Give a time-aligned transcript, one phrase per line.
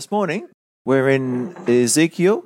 [0.00, 0.48] this morning
[0.86, 2.42] we're in Ezekiel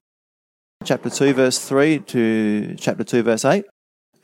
[0.85, 3.65] chapter 2, verse 3 to chapter 2, verse 8.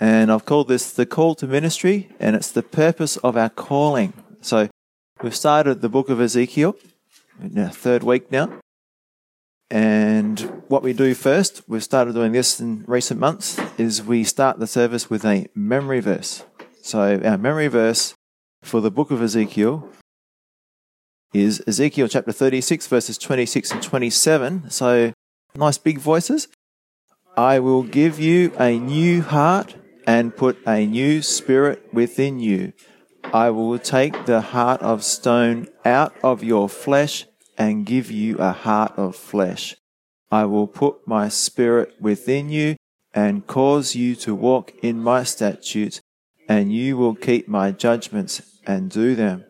[0.01, 4.15] And I've called this the call to ministry, and it's the purpose of our calling.
[4.41, 4.69] So
[5.23, 6.75] we've started the book of Ezekiel,
[7.41, 8.59] in our third week now.
[9.71, 14.59] And what we do first, we've started doing this in recent months, is we start
[14.59, 16.43] the service with a memory verse.
[16.83, 18.13] So our memory verse
[18.65, 19.89] for the book of Ezekiel
[21.33, 24.71] is Ezekiel chapter 36, verses 26 and 27.
[24.71, 25.13] So
[25.55, 26.49] nice big voices.
[27.37, 29.77] I will give you a new heart
[30.07, 32.73] and put a new spirit within you.
[33.33, 37.27] I will take the heart of stone out of your flesh
[37.57, 39.77] and give you a heart of flesh.
[40.31, 42.77] I will put my spirit within you
[43.13, 46.01] and cause you to walk in my statutes,
[46.49, 49.45] and you will keep my judgments and do them.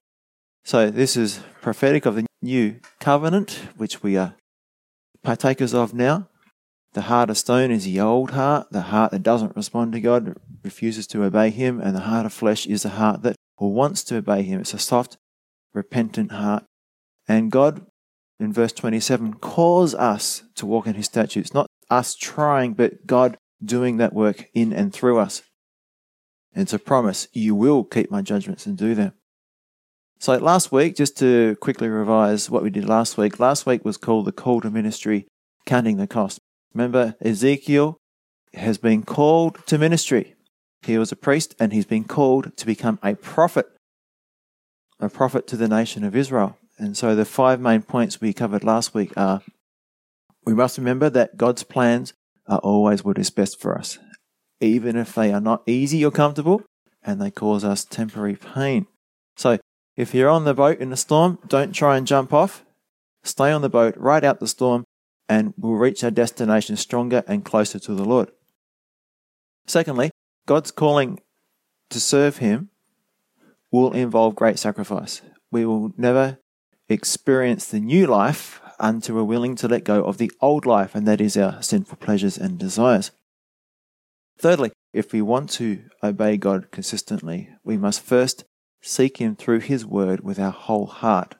[0.64, 4.34] So this is prophetic of the new covenant, which we are
[5.22, 6.28] partakers of now.
[6.92, 10.34] The heart of stone is the old heart, the heart that doesn't respond to God,
[10.64, 14.16] refuses to obey Him, and the heart of flesh is the heart that wants to
[14.16, 14.60] obey Him.
[14.60, 15.16] It's a soft,
[15.72, 16.64] repentant heart.
[17.28, 17.86] And God,
[18.40, 23.36] in verse 27, calls us to walk in His statutes, not us trying, but God
[23.62, 25.42] doing that work in and through us.
[26.52, 29.12] And it's a promise, you will keep my judgments and do them.
[30.20, 33.96] So last week, just to quickly revise what we did last week, last week was
[33.96, 35.26] called the call to ministry,
[35.64, 36.38] counting the cost.
[36.74, 37.96] Remember, Ezekiel
[38.52, 40.34] has been called to ministry.
[40.82, 43.64] He was a priest and he's been called to become a prophet,
[44.98, 46.58] a prophet to the nation of Israel.
[46.76, 49.40] And so the five main points we covered last week are
[50.44, 52.12] we must remember that God's plans
[52.46, 53.98] are always what is best for us,
[54.60, 56.62] even if they are not easy or comfortable
[57.02, 58.86] and they cause us temporary pain.
[59.96, 62.64] If you're on the boat in a storm, don't try and jump off.
[63.22, 64.84] Stay on the boat, ride out the storm,
[65.28, 68.30] and we'll reach our destination stronger and closer to the Lord.
[69.66, 70.10] Secondly,
[70.46, 71.20] God's calling
[71.90, 72.70] to serve Him
[73.70, 75.22] will involve great sacrifice.
[75.50, 76.38] We will never
[76.88, 81.06] experience the new life until we're willing to let go of the old life, and
[81.06, 83.10] that is our sinful pleasures and desires.
[84.38, 88.44] Thirdly, if we want to obey God consistently, we must first
[88.80, 91.36] seek Him through His Word with our whole heart.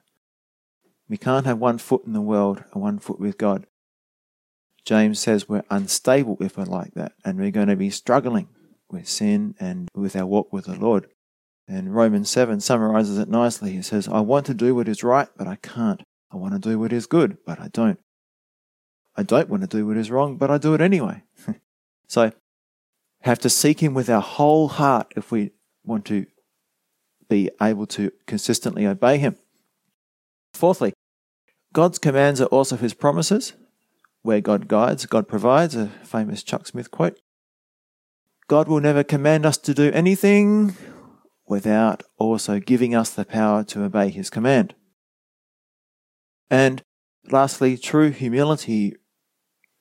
[1.09, 3.67] We can't have one foot in the world and one foot with God.
[4.85, 8.49] James says we're unstable if we're like that, and we're going to be struggling
[8.91, 11.09] with sin and with our walk with the Lord.
[11.69, 13.73] And Romans 7 summarizes it nicely.
[13.73, 16.03] He says, I want to do what is right, but I can't.
[16.33, 17.99] I want to do what is good, but I don't.
[19.17, 21.23] I don't want to do what is wrong, but I do it anyway.
[22.09, 22.33] so,
[23.23, 25.51] have to seek Him with our whole heart if we
[25.85, 26.27] want to
[27.31, 29.37] be able to consistently obey Him.
[30.53, 30.93] Fourthly,
[31.73, 33.55] God's commands are also His promises.
[34.23, 37.19] Where God guides, God provides, a famous Chuck Smith quote.
[38.49, 40.77] God will never command us to do anything
[41.47, 44.75] without also giving us the power to obey His command.
[46.51, 46.83] And
[47.31, 48.97] lastly, true humility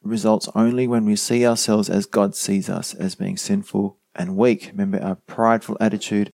[0.02, 4.68] results only when we see ourselves as God sees us, as being sinful and weak.
[4.72, 6.32] Remember, our prideful attitude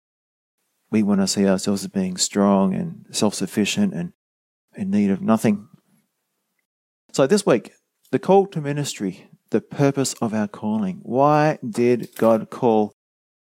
[0.94, 4.12] we want to see ourselves as being strong and self sufficient and
[4.77, 5.66] in need of nothing.
[7.12, 7.72] So, this week,
[8.12, 11.00] the call to ministry, the purpose of our calling.
[11.03, 12.93] Why did God call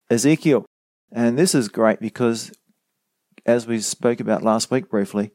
[0.09, 0.65] Ezekiel?
[1.11, 2.53] And this is great because,
[3.45, 5.31] as we spoke about last week briefly,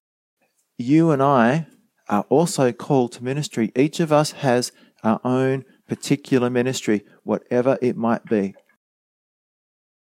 [0.79, 1.67] you and I
[2.09, 3.71] are also called to ministry.
[3.77, 4.73] Each of us has
[5.05, 8.55] our own particular ministry, whatever it might be,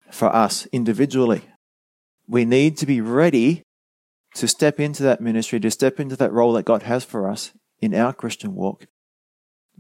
[0.10, 1.44] for us individually
[2.28, 3.64] we need to be ready
[4.36, 7.52] to step into that ministry, to step into that role that God has for us
[7.80, 8.86] in our Christian walk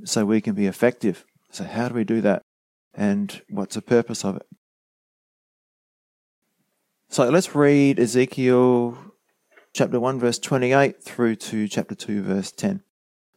[0.03, 1.25] so we can be effective.
[1.51, 2.41] So, how do we do that?
[2.93, 4.47] And what's the purpose of it?
[7.09, 8.97] So, let's read Ezekiel
[9.73, 12.83] chapter 1, verse 28 through to chapter 2, verse 10.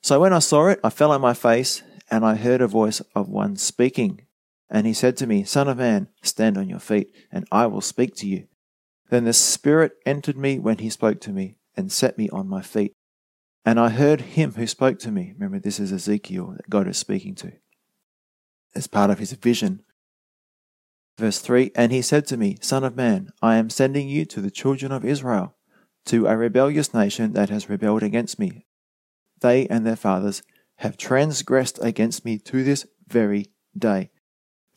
[0.03, 3.01] So, when I saw it, I fell on my face, and I heard a voice
[3.15, 4.23] of one speaking.
[4.69, 7.81] And he said to me, Son of man, stand on your feet, and I will
[7.81, 8.47] speak to you.
[9.11, 12.62] Then the Spirit entered me when he spoke to me and set me on my
[12.62, 12.95] feet.
[13.65, 15.33] And I heard him who spoke to me.
[15.35, 17.53] Remember, this is Ezekiel that God is speaking to
[18.75, 19.83] as part of his vision.
[21.19, 24.41] Verse 3 And he said to me, Son of man, I am sending you to
[24.41, 25.56] the children of Israel,
[26.06, 28.67] to a rebellious nation that has rebelled against me.
[29.41, 30.43] They and their fathers
[30.77, 33.47] have transgressed against me to this very
[33.77, 34.11] day,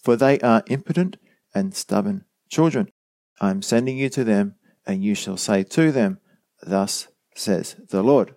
[0.01, 1.18] for they are impotent
[1.53, 2.89] and stubborn children.
[3.43, 4.55] I am sending you to them,
[4.87, 6.19] and you shall say to them,
[6.61, 8.35] Thus says the Lord.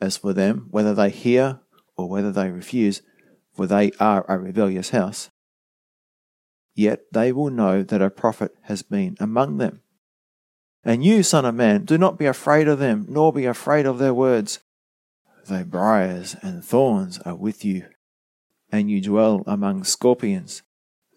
[0.00, 1.60] As for them, whether they hear
[1.94, 3.02] or whether they refuse,
[3.52, 5.28] for they are a rebellious house,
[6.74, 9.82] yet they will know that a prophet has been among them.
[10.82, 13.98] And you, Son of Man, do not be afraid of them, nor be afraid of
[13.98, 14.60] their words.
[15.48, 17.88] Though briars and thorns are with you,
[18.72, 20.62] and you dwell among scorpions,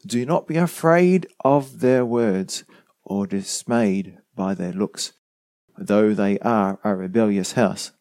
[0.05, 2.63] do not be afraid of their words,
[3.03, 5.13] or dismayed by their looks,
[5.77, 7.91] though they are a rebellious house.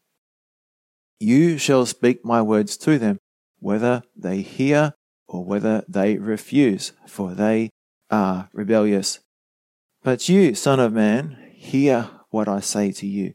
[1.21, 3.19] You shall speak my words to them,
[3.59, 4.95] whether they hear
[5.29, 7.71] or whether they refuse, for they
[8.11, 9.21] are rebellious.
[10.03, 13.35] But you, Son of Man, hear what I say to you.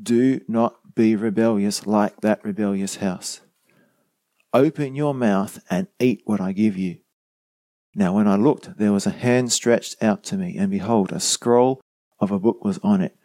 [0.00, 3.40] Do not be rebellious like that rebellious house.
[4.52, 6.98] Open your mouth and eat what I give you.
[7.94, 11.20] Now, when I looked, there was a hand stretched out to me, and behold, a
[11.20, 11.80] scroll
[12.18, 13.16] of a book was on it.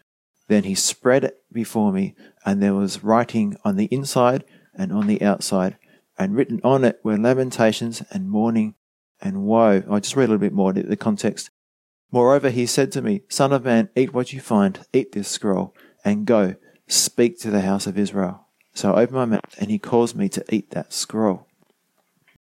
[0.47, 4.43] Then he spread it before me, and there was writing on the inside
[4.75, 5.77] and on the outside,
[6.17, 8.75] and written on it were lamentations and mourning
[9.21, 9.83] and woe.
[9.89, 11.49] I'll just read a little bit more the context.
[12.11, 15.75] Moreover, he said to me, Son of man, eat what you find, eat this scroll,
[16.03, 16.55] and go,
[16.87, 18.47] speak to the house of Israel.
[18.73, 21.47] So I opened my mouth, and he caused me to eat that scroll.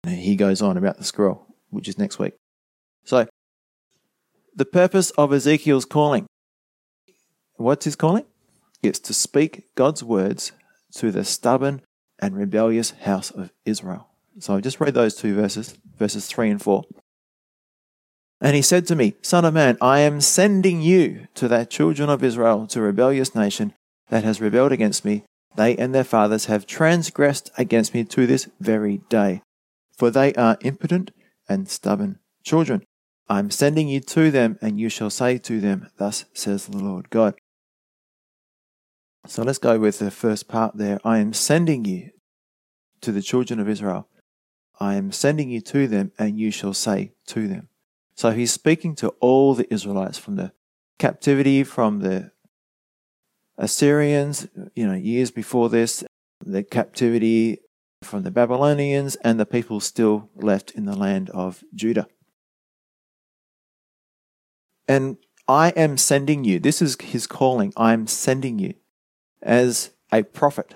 [0.03, 1.44] And he goes on about the scroll,
[1.75, 2.35] which is next week.
[3.05, 3.27] So,
[4.55, 6.27] the purpose of Ezekiel's calling.
[7.57, 8.25] What's his calling?
[8.83, 10.53] It's to speak God's words
[10.97, 11.83] to the stubborn
[12.21, 14.09] and rebellious house of Israel.
[14.39, 16.85] So I just read those two verses, verses 3 and 4.
[18.41, 22.11] And he said to me, Son of man, I am sending you to the children
[22.11, 23.73] of Israel, to a rebellious nation
[24.11, 25.25] that has rebelled against me.
[25.57, 29.41] They and their fathers have transgressed against me to this very day,
[29.97, 31.13] for they are impotent
[31.49, 32.85] and stubborn children.
[33.29, 36.79] I am sending you to them, and you shall say to them, Thus says the
[36.79, 37.35] Lord God.
[39.27, 41.01] So let's go with the first part there.
[41.05, 42.11] I am sending you
[43.01, 44.09] to the children of Israel.
[44.79, 47.69] I am sending you to them, and you shall say to them.
[48.15, 50.53] So he's speaking to all the Israelites from the
[50.99, 52.33] captivity, from the
[53.57, 56.05] Assyrians, you know, years before this,
[56.45, 57.61] the captivity
[58.05, 62.07] from the Babylonians, and the people still left in the land of Judah.
[64.87, 65.17] And
[65.49, 66.59] I am sending you.
[66.59, 67.73] This is his calling.
[67.77, 68.75] I am sending you
[69.43, 70.75] as a prophet.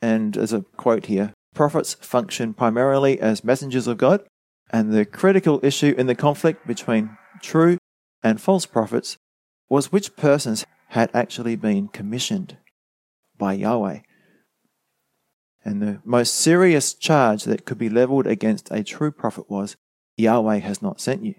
[0.00, 4.26] And as a quote here, prophets function primarily as messengers of God,
[4.70, 7.78] and the critical issue in the conflict between true
[8.22, 9.16] and false prophets
[9.68, 12.58] was which persons had actually been commissioned
[13.38, 14.00] by Yahweh.
[15.66, 19.76] And the most serious charge that could be leveled against a true prophet was
[20.16, 21.34] Yahweh has not sent you.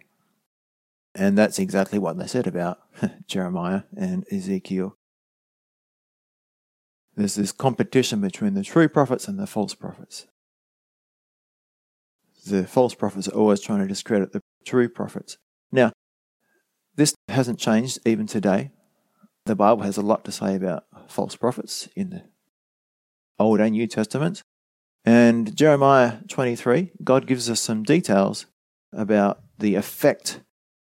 [1.16, 2.80] And that's exactly what they said about
[3.28, 4.98] Jeremiah and Ezekiel.
[7.16, 10.28] There's this competition between the true prophets and the false prophets.
[12.46, 15.38] The false prophets are always trying to discredit the true prophets.
[15.72, 15.94] Now,
[16.98, 18.72] this hasn't changed even today.
[19.46, 22.24] The Bible has a lot to say about false prophets in the
[23.40, 24.44] Old and New Testaments.
[25.06, 28.46] And Jeremiah 23, God gives us some details
[28.92, 30.42] about the effect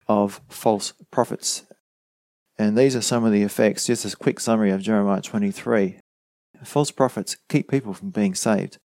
[0.06, 1.64] of false prophets.
[2.58, 6.00] And these are some of the effects, just a quick summary of Jeremiah 23.
[6.64, 8.78] False prophets keep people from being saved.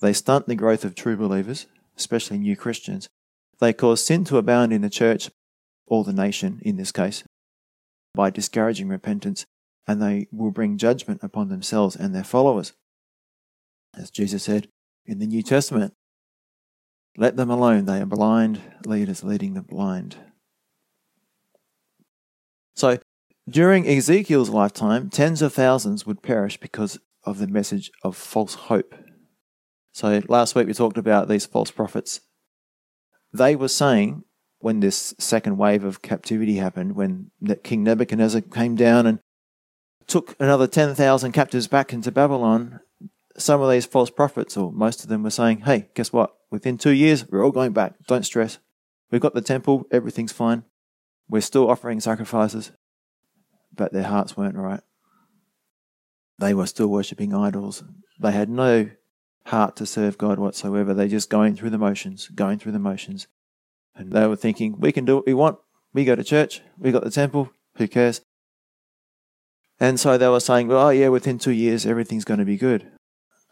[0.00, 3.08] They stunt the growth of true believers, especially new Christians.
[3.60, 5.30] They cause sin to abound in the church,
[5.86, 7.22] or the nation in this case,
[8.14, 9.44] by discouraging repentance,
[9.86, 12.72] and they will bring judgment upon themselves and their followers.
[13.98, 14.68] As Jesus said
[15.06, 15.94] in the New Testament,
[17.16, 20.16] let them alone, they are blind leaders leading the blind.
[22.74, 22.98] So,
[23.48, 28.94] during Ezekiel's lifetime, tens of thousands would perish because of the message of false hope.
[29.92, 32.20] So last week we talked about these false prophets.
[33.32, 34.24] They were saying
[34.58, 37.30] when this second wave of captivity happened, when
[37.62, 39.20] King Nebuchadnezzar came down and
[40.06, 42.80] took another 10,000 captives back into Babylon,
[43.36, 46.34] some of these false prophets, or most of them, were saying, Hey, guess what?
[46.50, 47.94] Within two years, we're all going back.
[48.06, 48.58] Don't stress.
[49.10, 50.64] We've got the temple, everything's fine.
[51.28, 52.72] We're still offering sacrifices
[53.76, 54.80] but their hearts weren't right.
[56.38, 57.84] They were still worshipping idols.
[58.20, 58.90] They had no
[59.46, 60.94] heart to serve God whatsoever.
[60.94, 63.26] They're just going through the motions, going through the motions.
[63.94, 65.58] And they were thinking, we can do what we want.
[65.92, 66.62] We go to church.
[66.78, 67.50] We got the temple.
[67.76, 68.20] Who cares?
[69.78, 72.56] And so they were saying, well, oh, yeah, within two years, everything's going to be
[72.56, 72.90] good.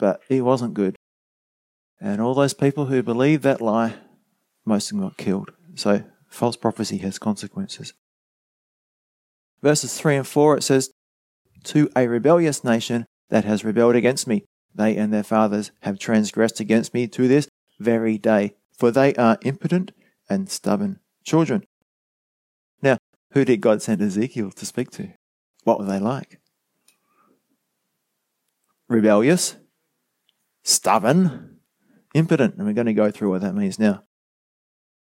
[0.03, 0.97] But it wasn't good.
[2.01, 3.95] And all those people who believed that lie,
[4.65, 5.53] most of them got killed.
[5.77, 7.93] So false prophecy has consequences
[9.63, 10.91] verses 3 and 4, it says,
[11.65, 14.45] To a rebellious nation that has rebelled against me.
[14.75, 19.39] They and their fathers have transgressed against me to this very day, for they are
[19.43, 19.93] impotent
[20.29, 21.65] and stubborn children.
[22.81, 22.99] Now,
[23.33, 25.13] who did God send Ezekiel to speak to?
[25.65, 26.41] What were they like?
[28.89, 29.57] Rebellious,
[30.63, 31.59] stubborn,
[32.15, 32.57] impotent.
[32.57, 34.05] And we're going to go through what that means now.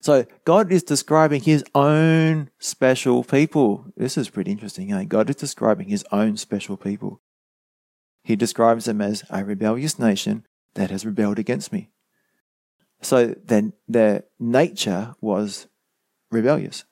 [0.00, 3.86] So God is describing his own special people.
[3.96, 4.92] This is pretty interesting.
[4.92, 5.04] Eh?
[5.04, 7.20] God is describing his own special people.
[8.22, 11.90] He describes them as a rebellious nation that has rebelled against me.
[13.00, 15.66] So then their nature was
[16.30, 16.84] rebellious.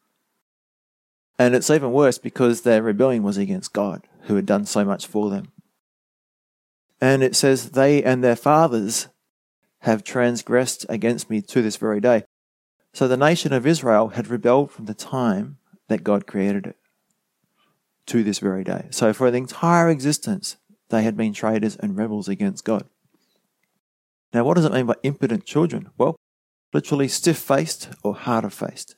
[1.39, 5.07] And it's even worse because their rebellion was against God, who had done so much
[5.07, 5.53] for them.
[7.01, 9.09] And it says, They and their fathers
[9.81, 12.25] have transgressed against me to this very day.
[12.93, 16.77] So the nation of Israel had rebelled from the time that God created it
[18.07, 18.87] to this very day.
[18.91, 20.57] So for the entire existence,
[20.89, 22.85] they had been traitors and rebels against God.
[24.33, 25.91] Now, what does it mean by impotent children?
[25.99, 26.17] Well,
[26.73, 28.97] literally stiff faced or harder faced.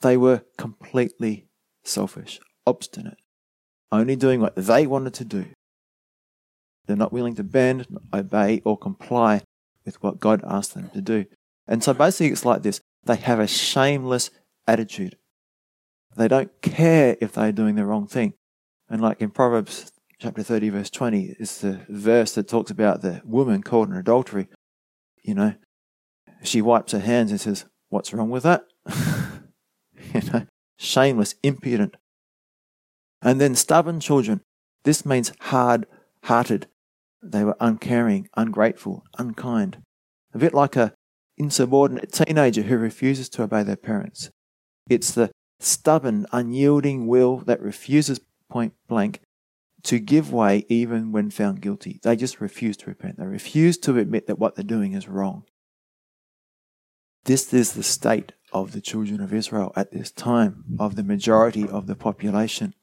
[0.00, 1.46] They were completely
[1.82, 3.18] selfish, obstinate,
[3.90, 5.46] only doing what they wanted to do.
[6.86, 9.42] They're not willing to bend, obey, or comply
[9.84, 11.26] with what God asked them to do.
[11.66, 14.30] And so basically, it's like this they have a shameless
[14.66, 15.16] attitude.
[16.16, 18.34] They don't care if they're doing the wrong thing.
[18.88, 23.20] And like in Proverbs chapter 30, verse 20, is the verse that talks about the
[23.24, 24.48] woman caught in adultery.
[25.22, 25.54] You know,
[26.42, 28.64] she wipes her hands and says, What's wrong with that?
[30.14, 30.46] you know,
[30.78, 31.96] shameless, impudent.
[33.22, 34.42] And then stubborn children.
[34.84, 35.86] This means hard
[36.24, 36.66] hearted.
[37.24, 39.78] They were uncaring, ungrateful, unkind.
[40.32, 40.92] A bit like a
[41.36, 44.30] insubordinate teenager who refuses to obey their parents.
[44.88, 49.20] It's the stubborn, unyielding will that refuses point blank
[49.84, 52.00] to give way even when found guilty.
[52.02, 53.18] They just refuse to repent.
[53.18, 55.44] They refuse to admit that what they're doing is wrong.
[57.24, 61.66] This is the state of the children of Israel at this time, of the majority
[61.66, 62.74] of the population.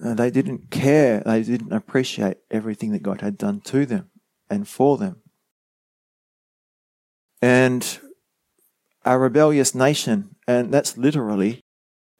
[0.00, 4.10] And they didn't care, they didn't appreciate everything that God had done to them
[4.48, 5.20] and for them.
[7.42, 7.98] And
[9.04, 11.60] a rebellious nation, and that's literally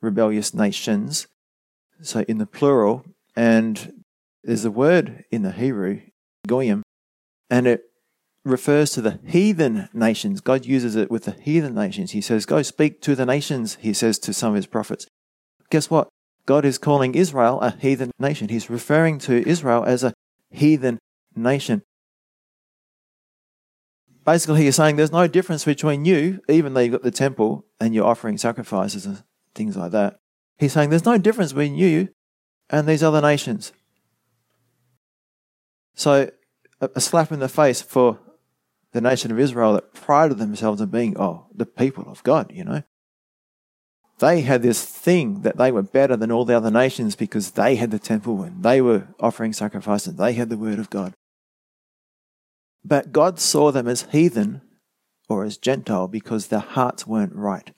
[0.02, 1.26] rebellious nations,
[2.02, 3.04] so in the plural,
[3.36, 4.04] and
[4.44, 6.00] there's a word in the Hebrew,
[6.46, 6.82] goyim,
[7.50, 7.84] and it
[8.44, 10.40] refers to the heathen nations.
[10.40, 12.12] God uses it with the heathen nations.
[12.12, 15.06] He says, Go speak to the nations, he says to some of his prophets.
[15.70, 16.08] Guess what?
[16.46, 18.48] God is calling Israel a heathen nation.
[18.48, 20.14] He's referring to Israel as a
[20.50, 20.98] heathen
[21.34, 21.82] nation.
[24.24, 27.94] Basically, he's saying there's no difference between you, even though you've got the temple and
[27.94, 29.22] you're offering sacrifices and
[29.54, 30.18] things like that.
[30.58, 32.10] He's saying there's no difference between you
[32.68, 33.72] and these other nations.
[35.94, 36.30] So,
[36.80, 38.18] a slap in the face for
[38.92, 42.64] the nation of Israel that prided themselves on being, oh, the people of God, you
[42.64, 42.82] know.
[44.20, 47.76] They had this thing that they were better than all the other nations because they
[47.76, 50.16] had the temple and they were offering sacrifices.
[50.16, 51.14] They had the word of God.
[52.84, 54.60] But God saw them as heathen
[55.30, 57.72] or as Gentile because their hearts weren't right.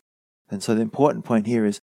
[0.51, 1.81] And so the important point here is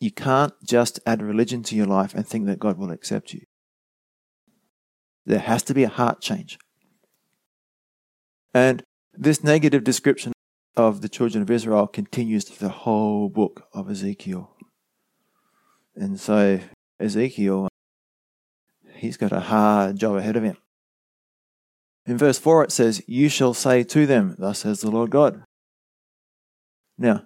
[0.00, 3.42] you can't just add religion to your life and think that God will accept you.
[5.24, 6.58] There has to be a heart change.
[8.52, 8.82] And
[9.14, 10.31] this negative description
[10.76, 14.50] of the children of Israel continues through the whole book of Ezekiel.
[15.94, 16.60] And so
[16.98, 17.68] Ezekiel,
[18.94, 20.56] he's got a hard job ahead of him.
[22.06, 25.44] In verse 4, it says, You shall say to them, Thus says the Lord God.
[26.98, 27.24] Now,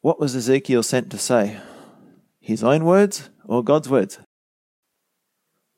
[0.00, 1.58] what was Ezekiel sent to say?
[2.40, 4.18] His own words or God's words?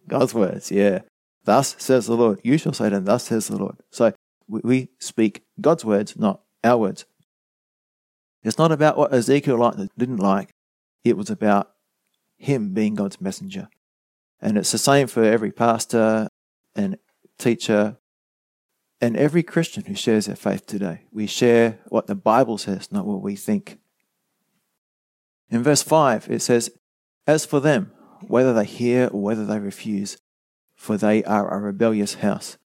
[0.08, 1.00] God's words, yeah.
[1.44, 2.40] Thus says the Lord.
[2.42, 3.76] You shall say to them, Thus says the Lord.
[3.90, 4.12] So
[4.48, 7.04] we speak God's words, not our words.
[8.42, 10.50] It's not about what Ezekiel liked and didn't like.
[11.04, 11.72] It was about
[12.36, 13.68] him being God's messenger.
[14.40, 16.28] And it's the same for every pastor
[16.74, 16.98] and
[17.38, 17.96] teacher
[19.00, 21.02] and every Christian who shares their faith today.
[21.12, 23.78] We share what the Bible says, not what we think.
[25.50, 26.70] In verse 5, it says,
[27.26, 27.92] As for them,
[28.26, 30.16] whether they hear or whether they refuse,
[30.74, 32.58] for they are a rebellious house,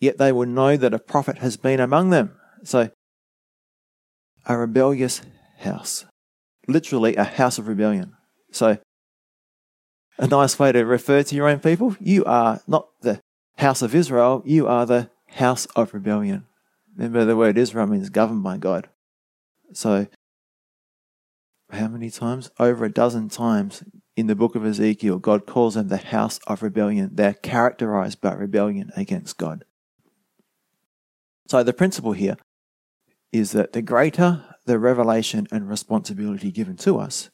[0.00, 2.36] yet they will know that a prophet has been among them.
[2.64, 2.90] So,
[4.46, 5.22] a rebellious
[5.58, 6.04] house.
[6.66, 8.16] Literally, a house of rebellion.
[8.52, 8.78] So,
[10.18, 13.20] a nice way to refer to your own people you are not the
[13.58, 16.46] house of Israel, you are the house of rebellion.
[16.96, 18.88] Remember, the word Israel means governed by God.
[19.72, 20.08] So,
[21.70, 22.50] how many times?
[22.58, 23.84] Over a dozen times,
[24.16, 27.10] in the book of Ezekiel, God calls them the house of rebellion.
[27.12, 29.64] They're characterized by rebellion against God.
[31.48, 32.36] So the principle here
[33.32, 37.30] is that the greater the revelation and responsibility given to us,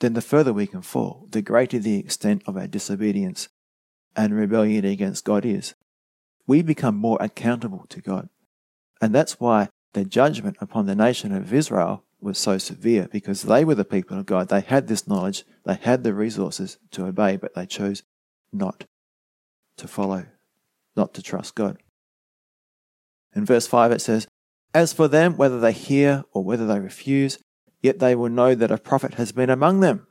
[0.00, 3.48] then the further we can fall, the greater the extent of our disobedience
[4.14, 5.74] and rebellion against God is.
[6.46, 8.28] We become more accountable to God.
[9.00, 13.64] And that's why the judgment upon the nation of Israel was so severe because they
[13.64, 14.48] were the people of God.
[14.48, 18.02] They had this knowledge, they had the resources to obey, but they chose
[18.52, 18.84] not
[19.78, 20.26] to follow,
[20.96, 21.78] not to trust God.
[23.34, 24.28] In verse 5, it says,
[24.74, 27.38] As for them, whether they hear or whether they refuse,
[27.80, 30.06] yet they will know that a prophet has been among them.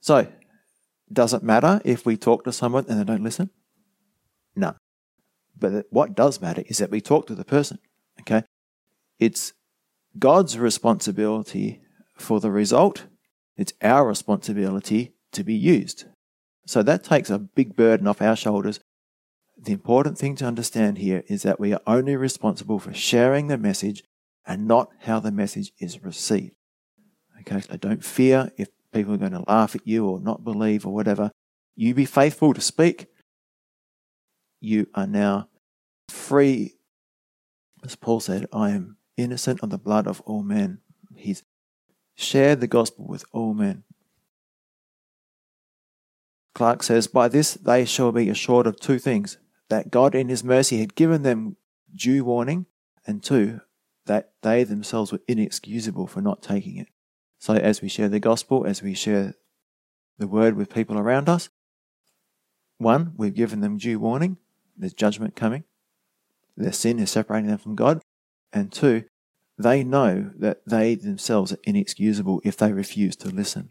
[0.00, 0.28] So,
[1.12, 3.50] does it matter if we talk to someone and they don't listen?
[4.54, 4.76] No.
[5.58, 7.78] But what does matter is that we talk to the person.
[8.20, 8.44] Okay?
[9.18, 9.52] It's
[10.18, 11.80] God's responsibility
[12.16, 13.06] for the result,
[13.56, 16.04] it's our responsibility to be used.
[16.66, 18.80] So that takes a big burden off our shoulders.
[19.56, 23.56] The important thing to understand here is that we are only responsible for sharing the
[23.56, 24.04] message
[24.46, 26.54] and not how the message is received.
[27.40, 30.86] Okay, so don't fear if people are going to laugh at you or not believe
[30.86, 31.30] or whatever.
[31.74, 33.06] You be faithful to speak.
[34.60, 35.48] You are now
[36.08, 36.74] free.
[37.84, 40.80] As Paul said, I am innocent of the blood of all men.
[41.14, 41.42] He's
[42.14, 43.84] shared the gospel with all men.
[46.54, 50.44] Clarke says, By this they shall be assured of two things that God in His
[50.44, 51.56] mercy had given them
[51.94, 52.66] due warning,
[53.06, 53.60] and two,
[54.06, 56.88] that they themselves were inexcusable for not taking it.
[57.38, 59.34] So, as we share the gospel, as we share
[60.18, 61.48] the word with people around us,
[62.78, 64.38] one, we've given them due warning,
[64.76, 65.64] there's judgment coming,
[66.56, 68.00] their sin is separating them from God,
[68.52, 69.04] and two,
[69.58, 73.70] they know that they themselves are inexcusable if they refuse to listen.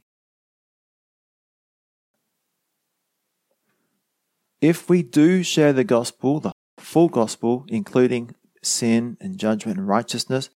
[4.61, 10.49] If we do share the gospel, the full gospel, including sin and judgment and righteousness,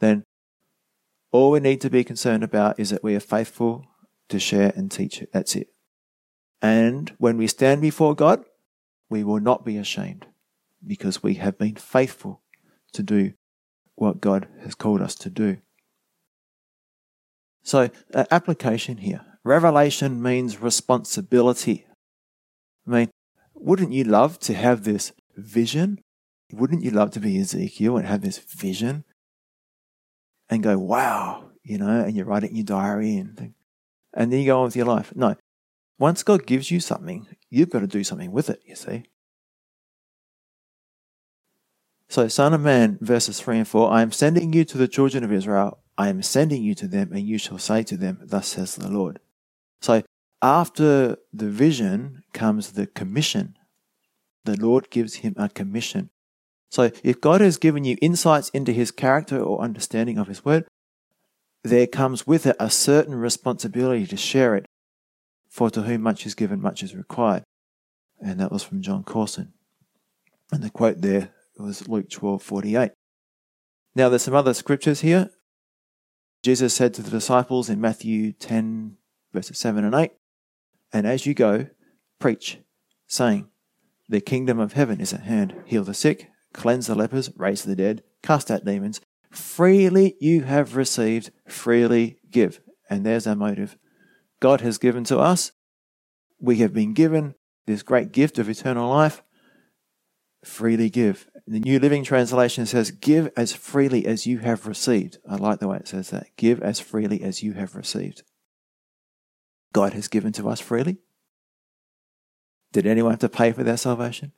[0.00, 0.24] then
[1.32, 3.86] all we need to be concerned about is that we are faithful
[4.28, 5.30] to share and teach it.
[5.32, 5.68] That's it.
[6.62, 8.44] And when we stand before God,
[9.08, 10.26] we will not be ashamed
[10.84, 12.42] because we have been faithful
[12.92, 13.34] to do
[13.94, 15.58] what God has called us to do.
[17.62, 19.24] So, uh, application here.
[19.44, 21.86] Revelation means responsibility.
[22.86, 23.10] I mean,
[23.56, 26.00] wouldn't you love to have this vision?
[26.52, 29.04] Wouldn't you love to be Ezekiel and have this vision
[30.48, 33.54] and go, wow, you know, and you write it in your diary and think,
[34.14, 35.12] and then you go on with your life?
[35.14, 35.36] No.
[35.98, 39.04] Once God gives you something, you've got to do something with it, you see.
[42.08, 45.24] So, Son of Man, verses 3 and 4 I am sending you to the children
[45.24, 45.80] of Israel.
[45.98, 48.88] I am sending you to them, and you shall say to them, Thus says the
[48.88, 49.18] Lord.
[49.80, 50.02] So,
[50.42, 53.56] after the vision comes the commission.
[54.44, 56.10] The Lord gives him a commission.
[56.70, 60.66] So, if God has given you insights into his character or understanding of his word,
[61.64, 64.66] there comes with it a certain responsibility to share it.
[65.48, 67.44] For to whom much is given, much is required.
[68.20, 69.52] And that was from Jon Courson.
[70.52, 72.90] And the quote there was Luke 12 48.
[73.94, 75.30] Now, there's some other scriptures here.
[76.42, 78.98] Jesus said to the disciples in Matthew 10,
[79.32, 80.10] verses 7 and 8,
[80.92, 81.66] And as you go,
[82.18, 82.58] preach,
[83.06, 83.48] saying,
[84.08, 85.54] The kingdom of heaven is at hand.
[85.66, 89.00] Heal the sick, cleanse the lepers, raise the dead, cast out demons.
[89.30, 92.60] Freely you have received, freely give.
[92.88, 93.76] And there's our motive.
[94.40, 95.52] God has given to us.
[96.38, 97.34] We have been given
[97.66, 99.22] this great gift of eternal life
[100.46, 101.28] freely give.
[101.46, 105.18] The New Living Translation says, Give as freely as you have received.
[105.28, 106.28] I like the way it says that.
[106.36, 108.22] Give as freely as you have received.
[109.76, 110.96] God has given to us freely.
[112.72, 114.32] Did anyone have to pay for their salvation?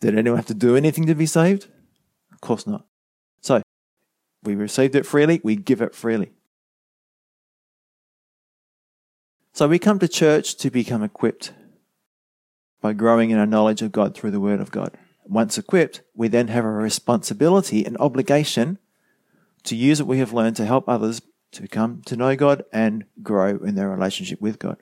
[0.00, 1.68] Did anyone have to do anything to be saved?
[2.30, 2.84] Of course not.
[3.40, 3.62] So,
[4.42, 6.32] we received it freely, we give it freely.
[9.54, 11.54] So, we come to church to become equipped
[12.82, 14.98] by growing in our knowledge of God through the Word of God.
[15.24, 18.76] Once equipped, we then have a responsibility and obligation
[19.62, 21.22] to use what we have learned to help others
[21.54, 24.76] to come to know God and grow in their relationship with God.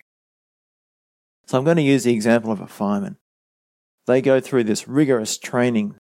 [1.46, 3.16] So I'm going to use the example of a fireman.
[4.06, 5.96] They go through this rigorous training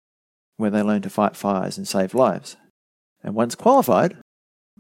[0.58, 2.58] where they learn to fight fires and save lives.
[3.24, 4.18] And once qualified,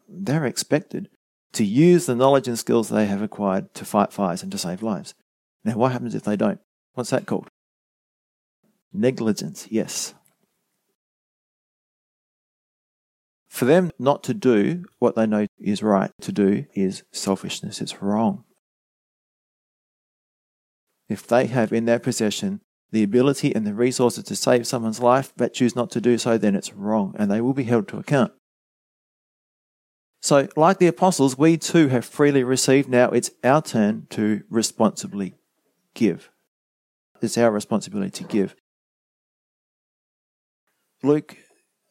[0.07, 1.09] they're expected
[1.53, 4.81] to use the knowledge and skills they have acquired to fight fires and to save
[4.81, 5.13] lives.
[5.63, 6.59] Now, what happens if they don't?
[6.93, 7.47] What's that called?
[8.93, 10.13] Negligence, yes.
[13.51, 17.81] For them not to do what they know is right to do is selfishness.
[17.81, 18.45] It's wrong.
[21.09, 22.61] If they have in their possession
[22.91, 26.37] the ability and the resources to save someone's life but choose not to do so,
[26.37, 28.31] then it's wrong and they will be held to account.
[30.21, 32.87] So, like the apostles, we too have freely received.
[32.87, 35.35] Now it's our turn to responsibly
[35.93, 36.29] give.
[37.21, 38.55] It's our responsibility to give.
[41.03, 41.35] Luke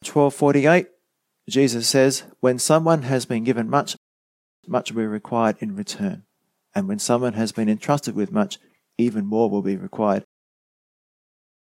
[0.03, 0.87] 12:48
[1.51, 3.97] Jesus says, "When someone has been given much,
[4.67, 6.25] much will be required in return,
[6.75, 8.59] and when someone has been entrusted with much,
[8.97, 10.25] even more will be required."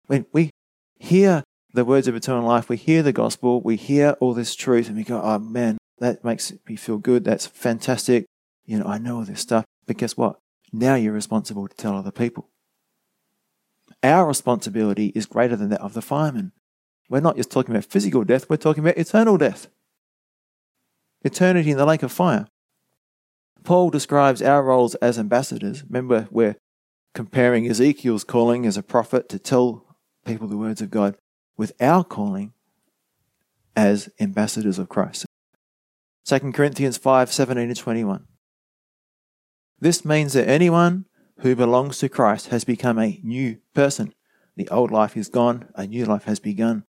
[0.08, 0.50] When we
[0.98, 4.88] hear the words of eternal life, we hear the gospel, we hear all this truth,
[4.88, 7.24] and we go, "Oh man, that makes me feel good.
[7.24, 8.26] That's fantastic.
[8.66, 10.40] You know, I know all this stuff." But guess what?
[10.74, 12.50] Now you're responsible to tell other people.
[14.04, 16.54] Our responsibility is greater than that of the fireman.
[17.10, 19.68] We're not just talking about physical death, we're talking about eternal death.
[21.24, 22.48] Eternity in the lake of fire.
[23.64, 25.84] Paul describes our roles as ambassadors.
[25.84, 26.56] Remember, we're
[27.14, 31.18] comparing Ezekiel's calling as a prophet to tell people the words of God
[31.58, 32.54] with our calling
[33.76, 35.26] as ambassadors of Christ.
[36.26, 38.26] 2 Corinthians 5 17 to 21.
[39.80, 41.06] This means that anyone
[41.40, 44.14] who belongs to Christ has become a new person.
[44.56, 46.84] The old life is gone, a new life has begun.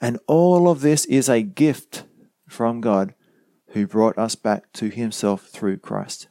[0.00, 2.04] And all of this is a gift
[2.48, 3.14] from God
[3.70, 6.28] who brought us back to himself through Christ.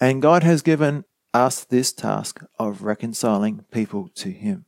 [0.00, 4.66] And God has given us this task of reconciling people to him.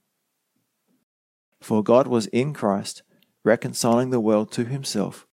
[1.61, 3.03] For God was in Christ,
[3.45, 5.27] reconciling the world to himself,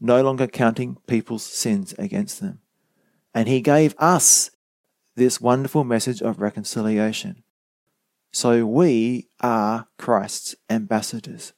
[0.00, 2.60] no longer counting people's sins against them.
[3.34, 4.50] And he gave us
[5.16, 7.42] this wonderful message of reconciliation.
[8.30, 11.52] So we are Christ's ambassadors.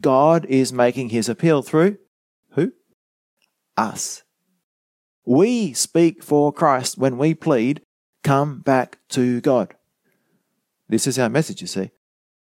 [0.00, 1.98] God is making his appeal through
[2.52, 2.72] who?
[3.76, 4.22] Us.
[5.24, 7.82] We speak for Christ when we plead,
[8.22, 9.74] come back to God.
[10.88, 11.90] This is our message, you see.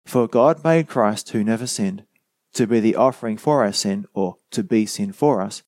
[0.06, 2.06] For God made Christ, who never sinned,
[2.54, 5.64] to be the offering for our sin, or to be sin for us,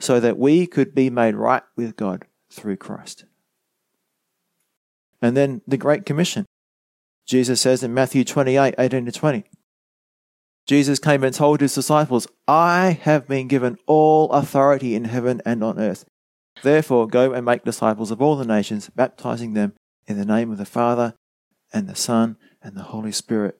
[0.00, 3.24] so that we could be made right with God through Christ.
[5.20, 6.46] And then the Great Commission.
[7.28, 9.44] Jesus says in Matthew 28 18 to 20.
[10.66, 15.62] Jesus came and told his disciples, I have been given all authority in heaven and
[15.62, 16.04] on earth.
[16.62, 19.74] Therefore, go and make disciples of all the nations, baptizing them
[20.06, 21.14] in the name of the Father
[21.72, 23.58] and the Son and the Holy Spirit.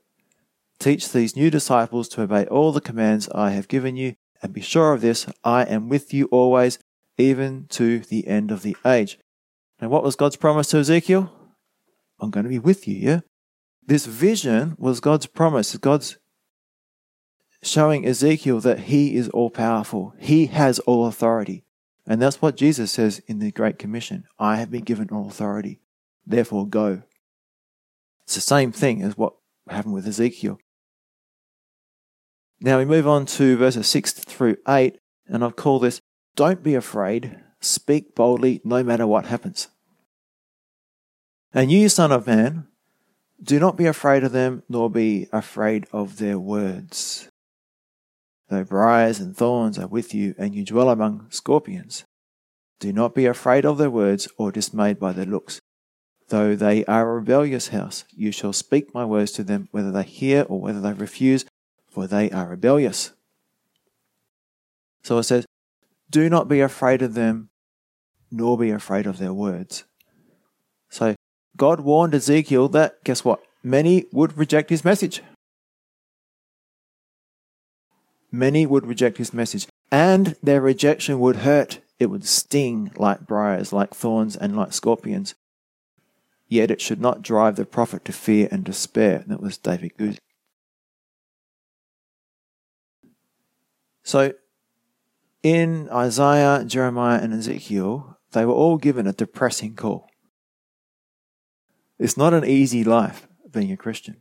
[0.78, 4.61] Teach these new disciples to obey all the commands I have given you, and be
[4.61, 6.78] sure of this I am with you always,
[7.16, 9.18] even to the end of the age.
[9.81, 11.33] Now, what was God's promise to Ezekiel?
[12.20, 13.20] I'm going to be with you, yeah?
[13.88, 16.18] This vision was God's promise, God's
[17.62, 21.64] showing Ezekiel that he is all powerful, he has all authority.
[22.07, 25.81] And that's what Jesus says in the Great Commission I have been given all authority,
[26.27, 27.03] therefore go.
[28.24, 29.33] It's the same thing as what
[29.70, 30.59] happened with Ezekiel.
[32.61, 34.98] Now we move on to verses 6 through 8,
[35.29, 36.03] and I've called this
[36.37, 39.68] Don't be afraid, speak boldly no matter what happens.
[41.55, 42.67] And you, Son of Man,
[43.42, 47.29] do not be afraid of them, nor be afraid of their words.
[48.48, 52.05] Though briars and thorns are with you, and you dwell among scorpions,
[52.81, 55.61] do not be afraid of their words or dismayed by their looks.
[56.29, 60.03] Though they are a rebellious house, you shall speak my words to them, whether they
[60.03, 61.44] hear or whether they refuse,
[61.88, 63.12] for they are rebellious.
[65.03, 65.46] So it says,
[66.11, 67.51] Do not be afraid of them,
[68.31, 69.85] nor be afraid of their words.
[70.90, 71.14] So
[71.59, 73.40] God warned Ezekiel that, guess what?
[73.62, 75.21] Many would reject his message.
[78.31, 81.81] Many would reject his message, and their rejection would hurt.
[81.99, 85.35] It would sting like briars, like thorns, and like scorpions.
[86.47, 89.25] Yet it should not drive the prophet to fear and despair.
[89.27, 90.18] That was David Guzik.
[94.05, 94.33] So,
[95.42, 100.09] in Isaiah, Jeremiah, and Ezekiel, they were all given a depressing call.
[101.98, 104.18] It's not an easy life being a Christian.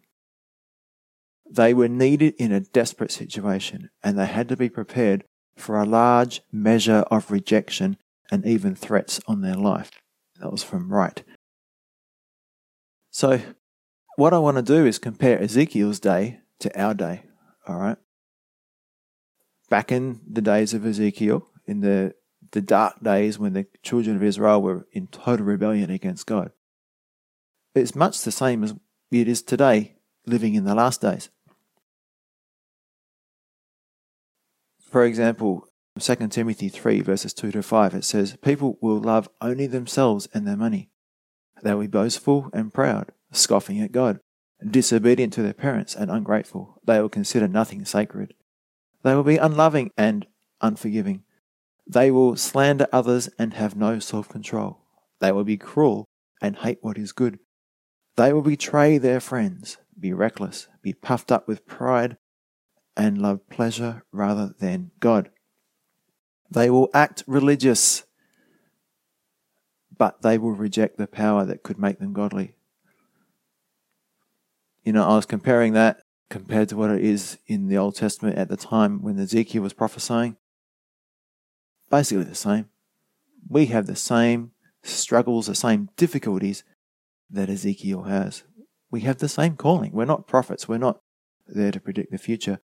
[1.50, 5.24] They were needed in a desperate situation and they had to be prepared
[5.56, 7.98] for a large measure of rejection
[8.32, 9.92] and even threats on their life.
[10.40, 11.24] That was from Wright.
[13.10, 13.42] So,
[14.18, 17.24] what I want to do is compare Ezekiel's day to our day.
[17.68, 17.98] All right.
[19.70, 22.14] Back in the days of Ezekiel, in the,
[22.52, 26.52] the dark days when the children of Israel were in total rebellion against God,
[27.78, 28.76] it's much the same as
[29.12, 31.30] it is today, living in the last days.
[34.82, 35.68] For example,
[36.00, 40.48] 2 Timothy 3, verses 2 to 5, it says, People will love only themselves and
[40.48, 40.90] their money.
[41.64, 44.20] They will be boastful and proud, scoffing at God,
[44.66, 46.80] disobedient to their parents and ungrateful.
[46.86, 48.34] They will consider nothing sacred.
[49.04, 50.28] They will be unloving and
[50.62, 51.24] unforgiving.
[51.88, 54.80] They will slander others and have no self control.
[55.20, 56.06] They will be cruel
[56.42, 57.40] and hate what is good.
[58.18, 62.18] They will betray their friends, be reckless, be puffed up with pride,
[62.98, 65.30] and love pleasure rather than God.
[66.50, 68.06] They will act religious,
[69.96, 72.56] but they will reject the power that could make them godly.
[74.84, 78.38] You know, I was comparing that compared to what it is in the Old Testament
[78.38, 80.38] at the time when Ezekiel was prophesying.
[81.92, 82.70] Basically the same.
[83.48, 84.52] We have the same
[84.82, 86.64] struggles, the same difficulties
[87.30, 88.44] that Ezekiel has.
[88.90, 89.92] We have the same calling.
[89.92, 90.68] We're not prophets.
[90.68, 91.00] We're not
[91.48, 92.60] there to predict the future,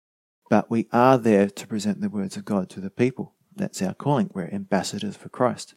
[0.49, 3.35] but we are there to present the words of God to the people.
[3.55, 4.31] That's our calling.
[4.33, 5.75] We're ambassadors for Christ.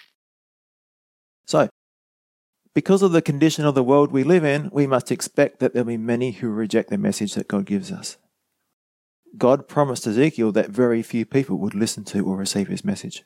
[1.46, 1.70] So,
[2.74, 5.86] because of the condition of the world we live in, we must expect that there'll
[5.86, 8.18] be many who reject the message that God gives us.
[9.38, 13.24] God promised Ezekiel that very few people would listen to or receive his message.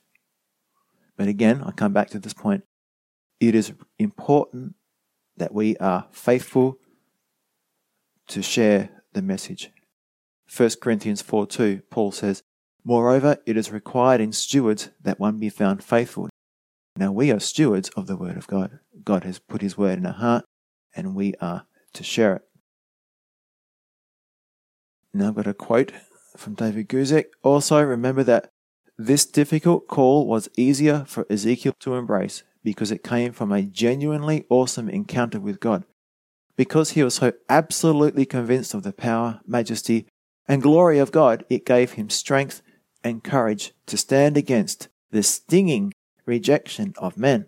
[1.17, 2.63] But again, I come back to this point.
[3.39, 4.75] It is important
[5.37, 6.77] that we are faithful
[8.27, 9.71] to share the message.
[10.55, 12.41] 1 Corinthians 4 2, Paul says,
[12.83, 16.29] Moreover, it is required in stewards that one be found faithful.
[16.95, 18.79] Now we are stewards of the word of God.
[19.03, 20.45] God has put his word in our heart,
[20.95, 22.41] and we are to share it.
[25.13, 25.91] Now I've got a quote
[26.37, 27.25] from David Guzik.
[27.43, 28.51] Also, remember that
[28.97, 34.45] this difficult call was easier for Ezekiel to embrace because it came from a genuinely
[34.49, 35.83] awesome encounter with God.
[36.55, 40.07] Because he was so absolutely convinced of the power, majesty,
[40.47, 42.61] and glory of God, it gave him strength
[43.03, 45.93] and courage to stand against the stinging
[46.25, 47.45] rejection of men.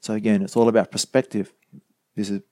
[0.00, 1.52] So, again, it's all about perspective.
[2.14, 2.42] This is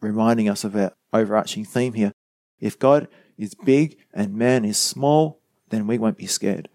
[0.00, 2.12] reminding us of our overarching theme here.
[2.60, 6.68] If God is big and man is small, then we won't be scared.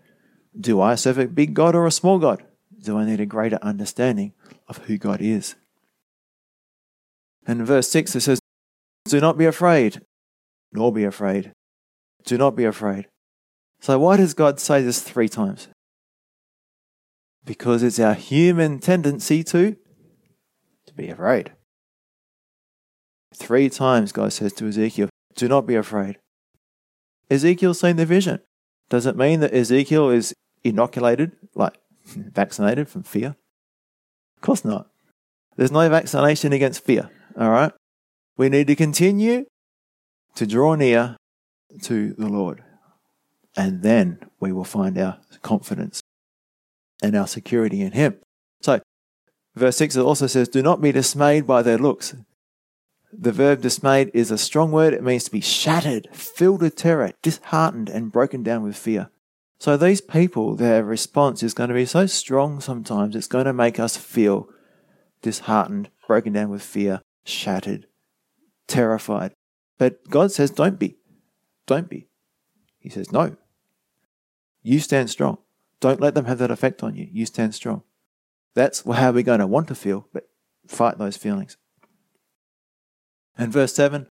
[0.59, 2.43] Do I serve a big God or a small God?
[2.81, 4.33] Do I need a greater understanding
[4.67, 5.55] of who God is?
[7.45, 8.39] And in verse 6 it says,
[9.05, 10.01] Do not be afraid,
[10.71, 11.51] nor be afraid.
[12.25, 13.07] Do not be afraid.
[13.79, 15.67] So, why does God say this three times?
[17.43, 19.75] Because it's our human tendency to,
[20.85, 21.53] to be afraid.
[23.33, 26.19] Three times God says to Ezekiel, Do not be afraid.
[27.29, 28.39] Ezekiel's seen the vision.
[28.89, 33.35] Does it mean that Ezekiel is inoculated, like vaccinated from fear?
[34.35, 34.87] Of course not.
[35.55, 37.71] There's no vaccination against fear, all right?
[38.37, 39.45] We need to continue
[40.35, 41.17] to draw near
[41.83, 42.63] to the Lord
[43.55, 46.01] and then we will find our confidence
[47.01, 48.17] and our security in Him.
[48.61, 48.81] So,
[49.55, 52.15] verse 6 also says, Do not be dismayed by their looks.
[53.11, 54.93] The verb dismayed is a strong word.
[54.93, 59.09] It means to be shattered, filled with terror, disheartened, and broken down with fear.
[59.61, 63.53] So, these people, their response is going to be so strong sometimes, it's going to
[63.53, 64.49] make us feel
[65.21, 67.85] disheartened, broken down with fear, shattered,
[68.65, 69.35] terrified.
[69.77, 70.97] But God says, Don't be.
[71.67, 72.07] Don't be.
[72.79, 73.37] He says, No,
[74.63, 75.37] you stand strong.
[75.79, 77.07] Don't let them have that effect on you.
[77.11, 77.83] You stand strong.
[78.55, 80.27] That's how we're going to want to feel, but
[80.65, 81.55] fight those feelings.
[83.37, 84.07] And verse 7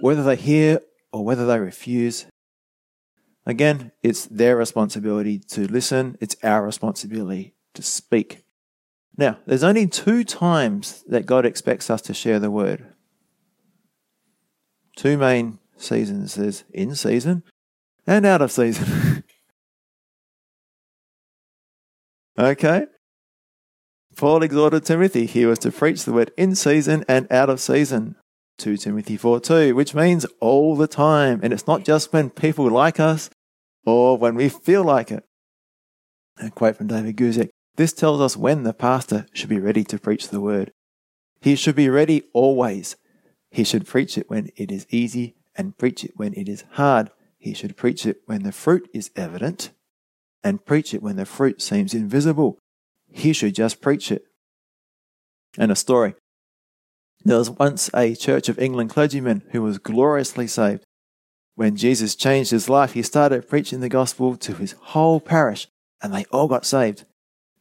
[0.00, 0.80] whether they hear
[1.12, 2.24] or whether they refuse,
[3.46, 8.42] again, it's their responsibility to listen, it's our responsibility to speak.
[9.16, 12.92] Now, there's only two times that God expects us to share the word.
[14.96, 17.42] Two main seasons there's in season
[18.06, 19.22] and out of season.
[22.38, 22.86] Okay?
[24.16, 28.16] Paul exhorted Timothy he was to preach the word in season and out of season.
[28.58, 31.40] 2 Timothy 4 2, which means all the time.
[31.42, 33.28] And it's not just when people like us
[33.86, 35.24] or when we feel like it.
[36.38, 39.98] A quote from David Guzik This tells us when the pastor should be ready to
[39.98, 40.72] preach the word.
[41.40, 42.96] He should be ready always.
[43.50, 47.10] He should preach it when it is easy and preach it when it is hard.
[47.38, 49.70] He should preach it when the fruit is evident
[50.42, 52.58] and preach it when the fruit seems invisible.
[53.10, 54.24] He should just preach it.
[55.56, 56.14] And a story.
[57.24, 60.84] There was once a Church of England clergyman who was gloriously saved.
[61.56, 65.66] When Jesus changed his life, he started preaching the gospel to his whole parish,
[66.02, 67.06] and they all got saved.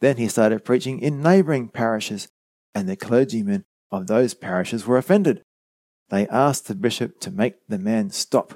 [0.01, 2.27] Then he started preaching in neighbouring parishes,
[2.75, 5.41] and the clergymen of those parishes were offended.
[6.09, 8.53] They asked the bishop to make the man stop.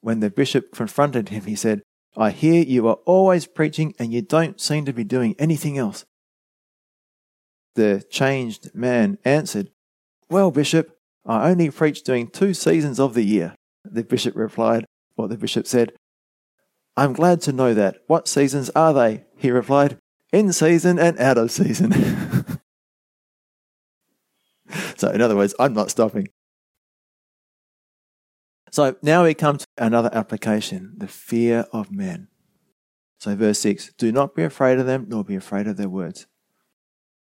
[0.00, 1.82] When the bishop confronted him, he said,
[2.16, 6.06] I hear you are always preaching and you don't seem to be doing anything else.
[7.74, 9.70] The changed man answered,
[10.30, 10.96] Well, Bishop,
[11.26, 13.54] I only preach during two seasons of the year.
[13.84, 15.92] The bishop replied, What the bishop said,
[16.96, 17.98] I'm glad to know that.
[18.06, 19.24] What seasons are they?
[19.36, 19.98] He replied,
[20.32, 21.92] In season and out of season.
[24.96, 26.28] so, in other words, I'm not stopping.
[28.74, 32.26] So now we come to another application the fear of men.
[33.20, 36.26] So, verse 6 Do not be afraid of them, nor be afraid of their words.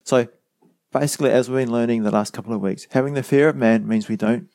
[0.03, 0.27] So,
[0.91, 3.87] basically, as we've been learning the last couple of weeks, having the fear of man
[3.87, 4.49] means we don't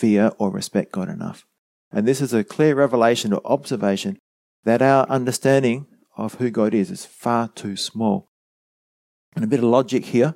[0.00, 1.46] fear or respect God enough.
[1.92, 4.18] And this is a clear revelation or observation
[4.64, 5.86] that our understanding
[6.16, 8.30] of who God is is far too small.
[9.34, 10.34] And a bit of logic here.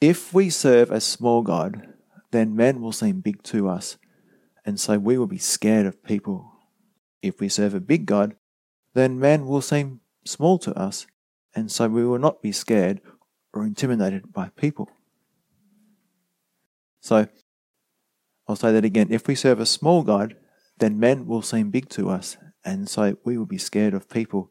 [0.00, 1.86] If we serve a small God,
[2.30, 3.96] then men will seem big to us
[4.66, 6.50] and so we will be scared of people.
[7.22, 8.34] If we serve a big God,
[8.94, 11.06] then men will seem small to us,
[11.54, 13.00] and so we will not be scared
[13.54, 14.90] or intimidated by people.
[17.00, 17.28] So,
[18.48, 19.08] I'll say that again.
[19.10, 20.36] If we serve a small God,
[20.78, 24.50] then men will seem big to us, and so we will be scared of people.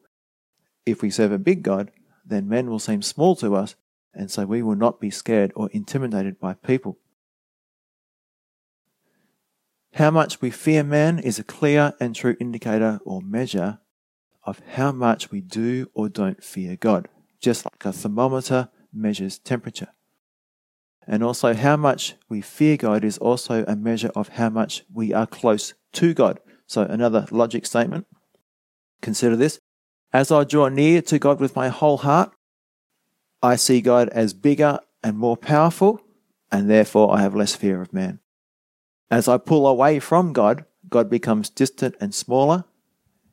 [0.84, 1.90] If we serve a big God,
[2.24, 3.74] then men will seem small to us,
[4.12, 6.98] and so we will not be scared or intimidated by people.
[9.94, 13.78] How much we fear man is a clear and true indicator or measure
[14.46, 17.08] of how much we do or don't fear God,
[17.40, 19.88] just like a thermometer measures temperature.
[21.06, 25.14] And also, how much we fear God is also a measure of how much we
[25.14, 26.40] are close to God.
[26.66, 28.06] So, another logic statement.
[29.02, 29.60] Consider this.
[30.12, 32.32] As I draw near to God with my whole heart,
[33.42, 36.00] I see God as bigger and more powerful,
[36.50, 38.18] and therefore I have less fear of man.
[39.10, 42.64] As I pull away from God, God becomes distant and smaller,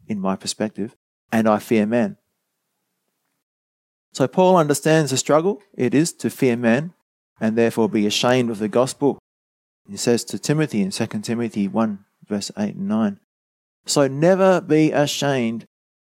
[0.07, 0.95] in my perspective,
[1.31, 2.17] and I fear man.
[4.11, 6.93] So Paul understands the struggle it is to fear man
[7.39, 9.19] and therefore be ashamed of the gospel.
[9.89, 13.19] He says to Timothy in 2 Timothy 1, verse 8 and 9
[13.85, 15.65] So never be ashamed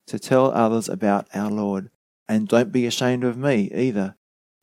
[0.07, 1.91] to tell others about our Lord,
[2.29, 4.17] and don't be ashamed of me either,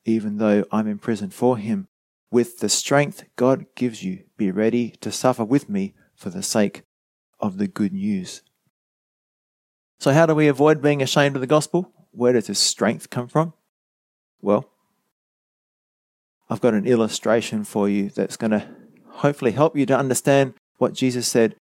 [0.05, 1.87] even though I'm in prison for him.
[2.31, 6.83] With the strength God gives you, be ready to suffer with me for the sake
[7.39, 8.41] of the good news.
[9.99, 11.91] So, how do we avoid being ashamed of the gospel?
[12.11, 13.53] Where does this strength come from?
[14.41, 14.69] Well,
[16.51, 18.67] I've got an illustration for you that's going to
[19.07, 21.55] hopefully help you to understand what Jesus said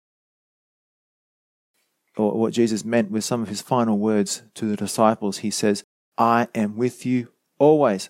[2.16, 5.40] or what Jesus meant with some of his final words to the disciples.
[5.40, 5.84] He says,
[6.18, 7.28] I am with you
[7.60, 8.10] always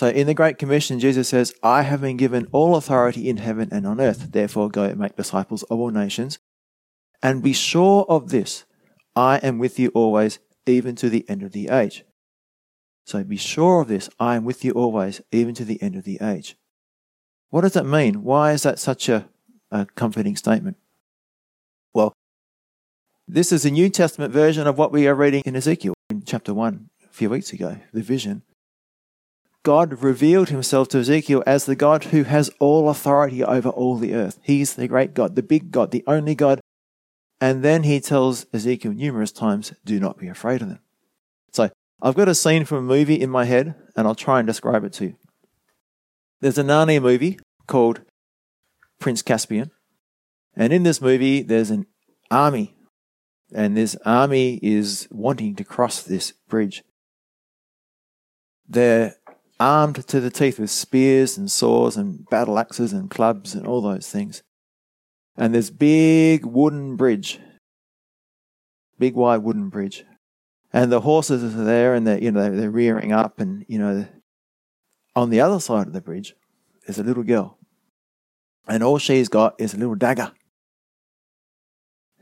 [0.00, 3.68] so in the Great Commission, Jesus says, I have been given all authority in heaven
[3.70, 4.32] and on earth.
[4.32, 6.38] Therefore, go and make disciples of all nations.
[7.22, 8.64] And be sure of this
[9.14, 12.04] I am with you always, even to the end of the age.
[13.10, 16.04] So be sure of this I am with you always, even to the end of
[16.04, 16.56] the age.
[17.48, 18.22] What does that mean?
[18.22, 19.28] Why is that such a,
[19.72, 20.76] a comforting statement?
[21.92, 22.12] Well,
[23.26, 26.54] this is a New Testament version of what we are reading in Ezekiel in chapter
[26.54, 28.42] 1 a few weeks ago, the vision.
[29.64, 34.14] God revealed himself to Ezekiel as the God who has all authority over all the
[34.14, 34.38] earth.
[34.44, 36.60] He's the great God, the big God, the only God.
[37.40, 40.78] And then he tells Ezekiel numerous times, do not be afraid of them.
[42.02, 44.84] I've got a scene from a movie in my head, and I'll try and describe
[44.84, 45.16] it to you.
[46.40, 48.00] There's a Narnia movie called
[48.98, 49.70] Prince Caspian.
[50.54, 51.86] And in this movie, there's an
[52.30, 52.74] army.
[53.52, 56.82] And this army is wanting to cross this bridge.
[58.68, 59.16] They're
[59.58, 63.82] armed to the teeth with spears and swords and battle axes and clubs and all
[63.82, 64.42] those things.
[65.36, 67.40] And this big wooden bridge,
[68.98, 70.04] big wide wooden bridge.
[70.72, 74.06] And the horses are there and they're, you know, they're rearing up and, you know,
[75.16, 76.34] on the other side of the bridge
[76.86, 77.58] is a little girl.
[78.68, 80.32] And all she's got is a little dagger.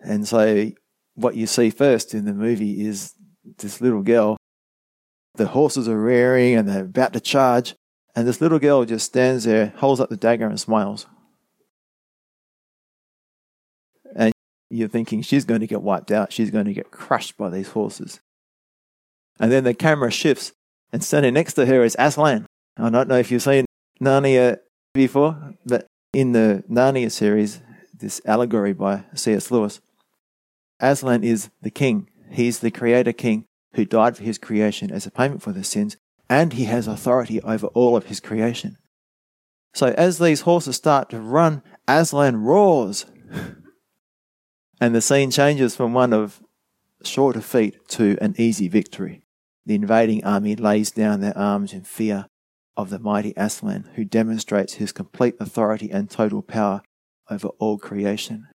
[0.03, 0.71] And so
[1.15, 3.15] what you see first in the movie is
[3.59, 4.39] this little girl
[5.39, 7.75] the horses are rearing and they're about to charge,
[8.15, 11.07] and this little girl just stands there, holds up the dagger, and smiles.
[14.15, 14.33] And
[14.69, 17.69] you're thinking she's going to get wiped out, she's going to get crushed by these
[17.69, 18.21] horses.
[19.39, 20.53] And then the camera shifts,
[20.93, 22.47] and standing next to her is Aslan.
[22.77, 23.67] I don't know if you've seen
[24.01, 24.59] Narnia
[24.95, 27.61] before, but in the Narnia series,
[27.95, 29.51] this allegory by C.S.
[29.51, 29.81] Lewis,
[30.81, 32.09] Aslan is the king.
[32.31, 35.97] He's the creator king who died for his creation as a payment for their sins,
[36.29, 38.77] and he has authority over all of his creation.
[39.75, 43.07] So as these horses start to run, Aslan roars.
[44.81, 46.41] And the scene changes from one of
[47.03, 49.23] sure defeat to an easy victory.
[49.69, 52.25] The invading army lays down their arms in fear
[52.75, 56.81] of the mighty Aslan, who demonstrates his complete authority and total power
[57.29, 58.49] over all creation.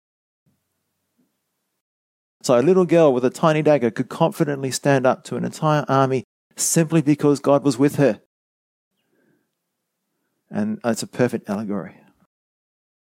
[2.43, 5.83] So a little girl with a tiny dagger could confidently stand up to an entire
[5.89, 6.23] army
[6.55, 8.21] simply because God was with her.
[10.49, 11.97] And it's a perfect allegory.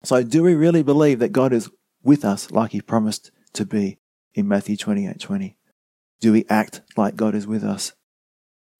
[0.02, 1.68] So do we really believe that God is
[2.02, 3.98] with us like he promised to be
[4.32, 5.58] in Matthew 28 20?
[6.20, 7.92] Do we act like God is with us?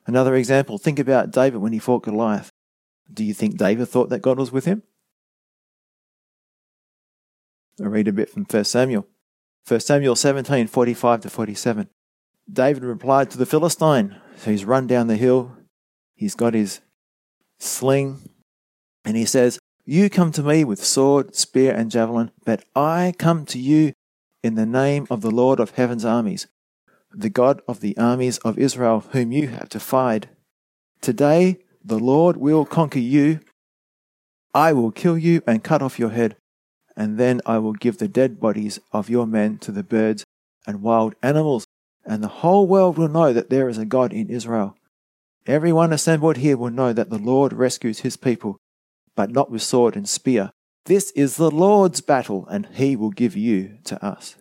[0.09, 2.51] Another example, think about David when he fought Goliath.
[3.13, 4.83] Do you think David thought that God was with him?
[7.79, 9.07] I read a bit from 1 Samuel.
[9.67, 11.91] 1 Samuel 17, 45 to 47.
[12.51, 14.17] David replied to the Philistine.
[14.37, 15.55] So he's run down the hill.
[16.15, 16.81] He's got his
[17.61, 18.31] sling.
[19.05, 23.45] And he says, You come to me with sword, spear, and javelin, but I come
[23.47, 23.93] to you
[24.43, 26.47] in the name of the Lord of heaven's armies,
[27.13, 30.29] the God of the armies of Israel, whom you have defied.
[31.01, 33.41] Today the Lord will conquer you.
[34.55, 36.37] I will kill you and cut off your head
[36.99, 40.25] and then I will give the dead bodies of your men to the birds
[40.67, 41.65] and wild animals,
[42.05, 44.77] and the whole world will know that there is a God in Israel.
[45.47, 48.59] Everyone assembled here will know that the Lord rescues his people,
[49.15, 50.51] but not with sword and spear.
[50.87, 54.35] This is the Lord's battle, and he will give you to us.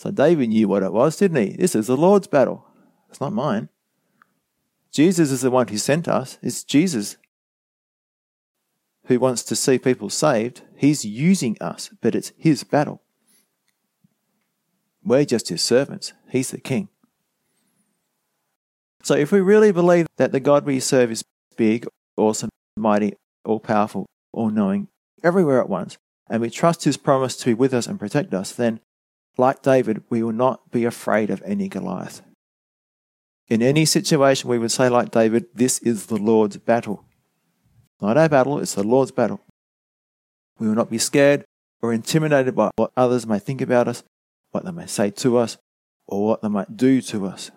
[0.00, 1.56] So David knew what it was, didn't he?
[1.58, 2.64] This is the Lord's battle.
[3.10, 3.68] It's not mine.
[4.90, 6.38] Jesus is the one who sent us.
[6.40, 7.18] It's Jesus
[9.04, 13.02] who wants to see people saved, he's using us, but it's his battle.
[15.04, 16.14] We're just his servants.
[16.30, 16.88] He's the king.
[19.02, 21.24] So if we really believe that the God we serve is
[21.58, 21.86] big,
[22.16, 24.88] awesome, mighty, all powerful, all knowing,
[25.22, 25.98] everywhere at once,
[26.30, 28.80] and we trust his promise to be with us and protect us, then,
[29.40, 32.22] like David, we will not be afraid of any Goliath.
[33.48, 37.04] In any situation, we would say, like David, this is the Lord's battle.
[38.00, 39.40] Not our battle, it's the Lord's battle.
[40.58, 41.44] We will not be scared
[41.82, 44.04] or intimidated by what others may think about us,
[44.52, 45.56] what they may say to us,
[46.06, 47.50] or what they might do to us.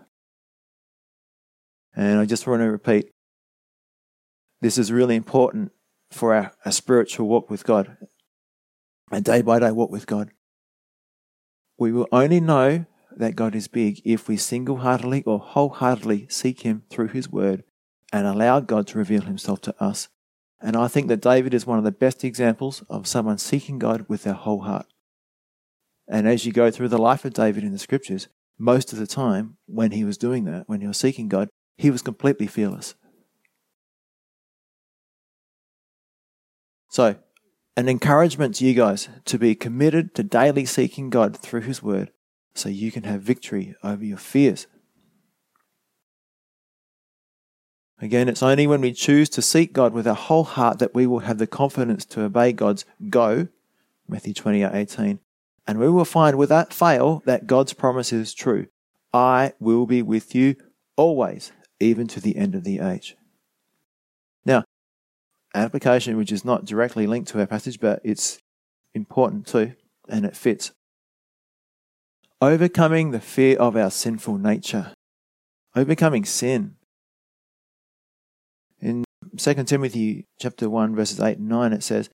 [1.96, 3.12] And I just want to repeat
[4.62, 5.72] this is really important
[6.10, 7.98] for our, our spiritual walk with God,
[9.12, 10.32] a day by day walk with God.
[11.78, 16.62] We will only know that God is big if we single heartedly or wholeheartedly seek
[16.62, 17.64] Him through His Word
[18.12, 20.10] and allow God to reveal Himself to us
[20.64, 24.06] and I think that David is one of the best examples of someone seeking God
[24.08, 24.86] with their whole heart.
[26.08, 29.06] And as you go through the life of David in the scriptures, most of the
[29.06, 32.96] time when he was doing that, when he was seeking God, he was completely fearless.
[36.90, 37.18] So,
[37.76, 42.12] an encouragement to you guys to be committed to daily seeking God through His Word
[42.54, 44.68] so you can have victory over your fears.
[48.00, 51.08] Again, it's only when we choose to seek God with our whole heart that we
[51.08, 53.48] will have the confidence to obey God's go,
[54.08, 55.20] Matthew 28 18.
[55.66, 58.68] And we will find without fail that God's promise is true.
[59.14, 60.56] I will be with you
[60.98, 63.16] always, even to the end of the age.
[64.46, 64.66] Now,
[65.54, 68.39] application which is not directly linked to our passage, but it's
[68.93, 69.74] important too,
[70.10, 70.72] and it fits.
[72.41, 74.93] Overcoming the fear of our sinful nature.
[75.76, 76.76] Overcoming sin.
[78.82, 79.06] In
[79.38, 82.10] 2 Timothy chapter 1 verses 8 and 9 it says,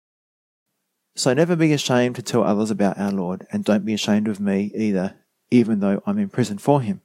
[1.15, 4.39] So never be ashamed to tell others about our Lord, and don't be ashamed of
[4.39, 5.15] me either,
[5.49, 7.01] even though I'm in prison for him.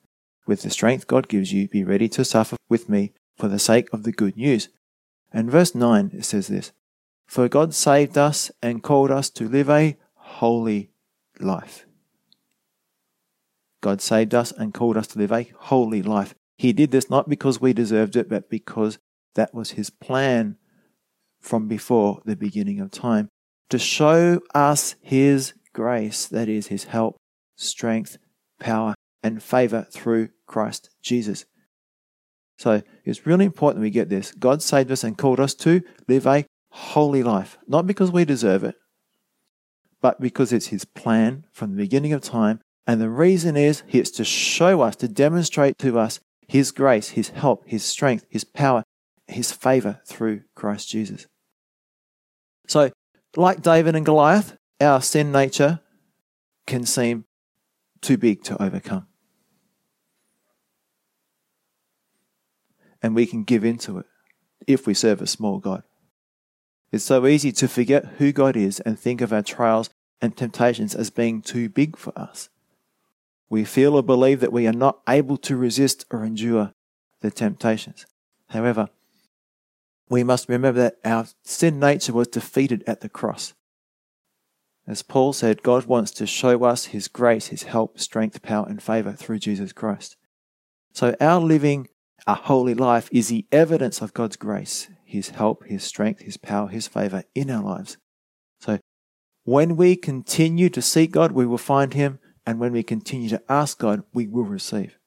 [0.46, 3.88] With the strength God gives you, be ready to suffer with me for the sake
[3.92, 4.68] of the good news.
[5.32, 6.72] And verse 9 it says this,
[7.26, 10.90] For God saved us and called us to live a holy
[11.40, 11.86] life.
[13.80, 16.34] God saved us and called us to live a holy life.
[16.56, 18.98] He did this not because we deserved it, but because
[19.34, 20.56] that was his plan
[21.40, 23.28] from before the beginning of time
[23.70, 27.16] to show us his grace, that is, his help,
[27.56, 28.18] strength,
[28.60, 31.46] power, and favor through Christ Jesus.
[32.62, 34.30] So it's really important we get this.
[34.30, 38.62] God saved us and called us to live a holy life, not because we deserve
[38.62, 38.76] it,
[40.00, 42.60] but because it's his plan from the beginning of time.
[42.86, 47.30] And the reason is it's to show us, to demonstrate to us his grace, his
[47.30, 48.84] help, his strength, his power,
[49.26, 51.26] his favor through Christ Jesus.
[52.68, 52.92] So,
[53.34, 55.80] like David and Goliath, our sin nature
[56.68, 57.24] can seem
[58.00, 59.08] too big to overcome.
[63.02, 64.06] And we can give into it
[64.66, 65.82] if we serve a small God.
[66.92, 69.90] It's so easy to forget who God is and think of our trials
[70.20, 72.48] and temptations as being too big for us.
[73.48, 76.72] We feel or believe that we are not able to resist or endure
[77.20, 78.06] the temptations.
[78.48, 78.88] However,
[80.08, 83.54] we must remember that our sin nature was defeated at the cross.
[84.86, 88.82] As Paul said, God wants to show us His grace, His help, strength, power, and
[88.82, 90.16] favor through Jesus Christ.
[90.92, 91.88] So our living
[92.26, 96.68] a holy life is the evidence of God's grace, His help, His strength, His power,
[96.68, 97.96] His favor in our lives.
[98.60, 98.78] So
[99.44, 103.42] when we continue to seek God, we will find Him, and when we continue to
[103.48, 104.98] ask God, we will receive.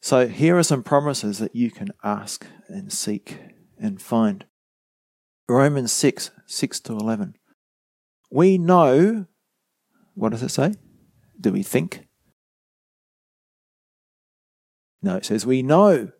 [0.00, 3.38] So here are some promises that you can ask and seek
[3.78, 4.46] and find.
[5.48, 7.36] Romans 6 6 to 11.
[8.30, 9.26] We know,
[10.14, 10.74] what does it say?
[11.38, 12.06] Do we think?
[15.02, 16.12] No, it says, We know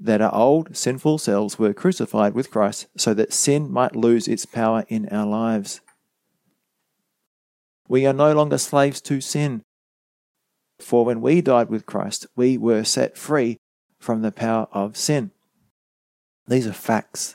[0.00, 4.46] that our old sinful selves were crucified with Christ so that sin might lose its
[4.46, 5.80] power in our lives.
[7.88, 9.62] We are no longer slaves to sin.
[10.78, 13.58] For when we died with Christ, we were set free
[13.98, 15.32] from the power of sin.
[16.46, 17.34] These are facts.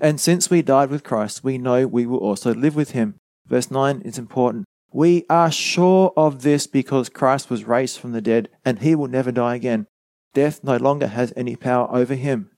[0.00, 3.14] And since we died with Christ, we know we will also live with him.
[3.46, 4.64] Verse 9 is important.
[4.94, 9.08] We are sure of this because Christ was raised from the dead and he will
[9.08, 9.88] never die again.
[10.34, 12.52] Death no longer has any power over him.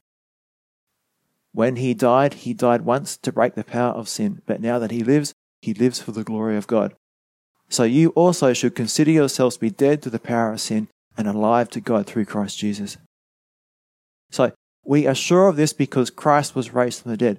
[1.52, 4.90] When he died, he died once to break the power of sin, but now that
[4.90, 5.32] he lives,
[5.62, 6.94] he lives for the glory of God.
[7.70, 11.26] So you also should consider yourselves to be dead to the power of sin and
[11.26, 12.98] alive to God through Christ Jesus.
[14.30, 14.52] So
[14.84, 17.38] we are sure of this because Christ was raised from the dead.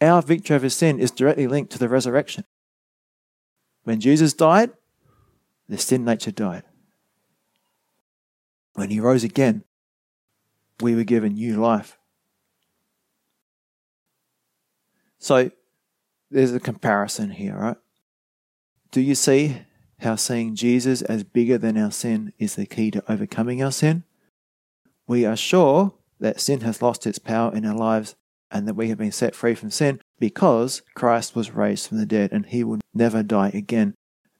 [0.00, 2.42] Our victory over sin is directly linked to the resurrection.
[3.84, 4.70] When Jesus died,
[5.68, 6.64] the sin nature died.
[8.74, 9.64] When he rose again,
[10.80, 11.96] we were given new life.
[15.18, 15.50] So
[16.30, 17.76] there's a comparison here, right?
[18.90, 19.62] Do you see
[20.00, 24.04] how seeing Jesus as bigger than our sin is the key to overcoming our sin?
[25.06, 28.16] We are sure that sin has lost its power in our lives
[28.50, 32.06] and that we have been set free from sin because Christ was raised from the
[32.06, 33.94] dead and he will never die again.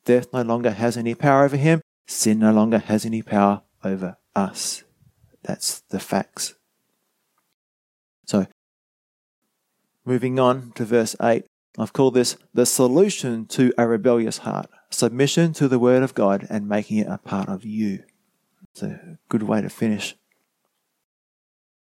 [0.06, 4.16] Death no longer has any power over him, sin no longer has any power over
[4.34, 4.82] us.
[5.42, 6.54] That's the facts.
[8.24, 8.46] So,
[10.06, 11.44] moving on to verse 8,
[11.78, 16.46] I've called this the solution to a rebellious heart submission to the Word of God
[16.48, 18.04] and making it a part of you.
[18.70, 20.16] It's a good way to finish.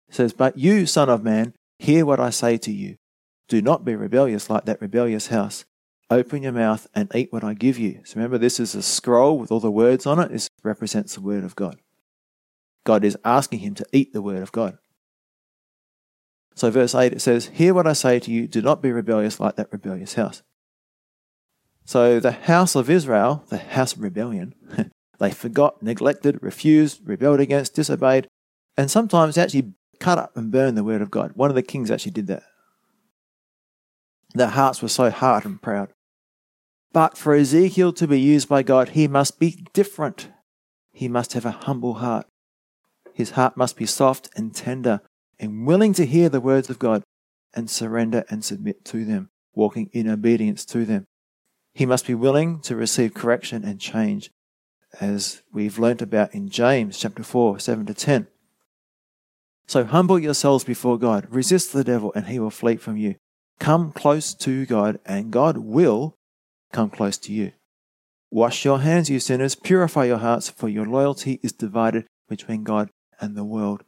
[0.07, 2.95] It says, But you, Son of Man, hear what I say to you.
[3.49, 5.65] Do not be rebellious like that rebellious house.
[6.11, 8.01] Open your mouth and eat what I give you.
[8.05, 10.31] So remember, this is a scroll with all the words on it.
[10.31, 11.77] This represents the Word of God.
[12.85, 14.77] God is asking him to eat the Word of God.
[16.55, 19.39] So, verse 8 it says, Hear what I say to you, do not be rebellious
[19.39, 20.41] like that rebellious house.
[21.85, 24.55] So, the house of Israel, the house of rebellion,
[25.19, 28.27] they forgot, neglected, refused, rebelled against, disobeyed,
[28.77, 31.31] and sometimes actually cut up and burned the word of God.
[31.35, 32.43] One of the kings actually did that.
[34.33, 35.93] Their hearts were so hard and proud.
[36.91, 40.29] But for Ezekiel to be used by God, he must be different.
[40.91, 42.27] He must have a humble heart.
[43.13, 45.01] His heart must be soft and tender
[45.39, 47.03] and willing to hear the words of God
[47.53, 51.05] and surrender and submit to them, walking in obedience to them.
[51.73, 54.31] He must be willing to receive correction and change,
[54.99, 58.27] as we've learnt about in James chapter 4, 7 to 10.
[59.67, 63.15] So humble yourselves before God, resist the devil, and he will flee from you.
[63.59, 66.15] Come close to God, and God will
[66.71, 67.51] come close to you.
[68.31, 72.89] Wash your hands, you sinners, purify your hearts, for your loyalty is divided between God
[73.19, 73.83] and the world.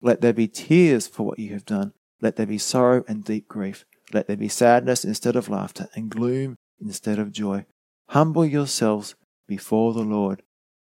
[0.00, 1.92] Let there be tears for what you have done.
[2.20, 3.84] Let there be sorrow and deep grief.
[4.12, 7.66] Let there be sadness instead of laughter, and gloom instead of joy.
[8.08, 9.14] Humble yourselves
[9.46, 10.42] before the Lord,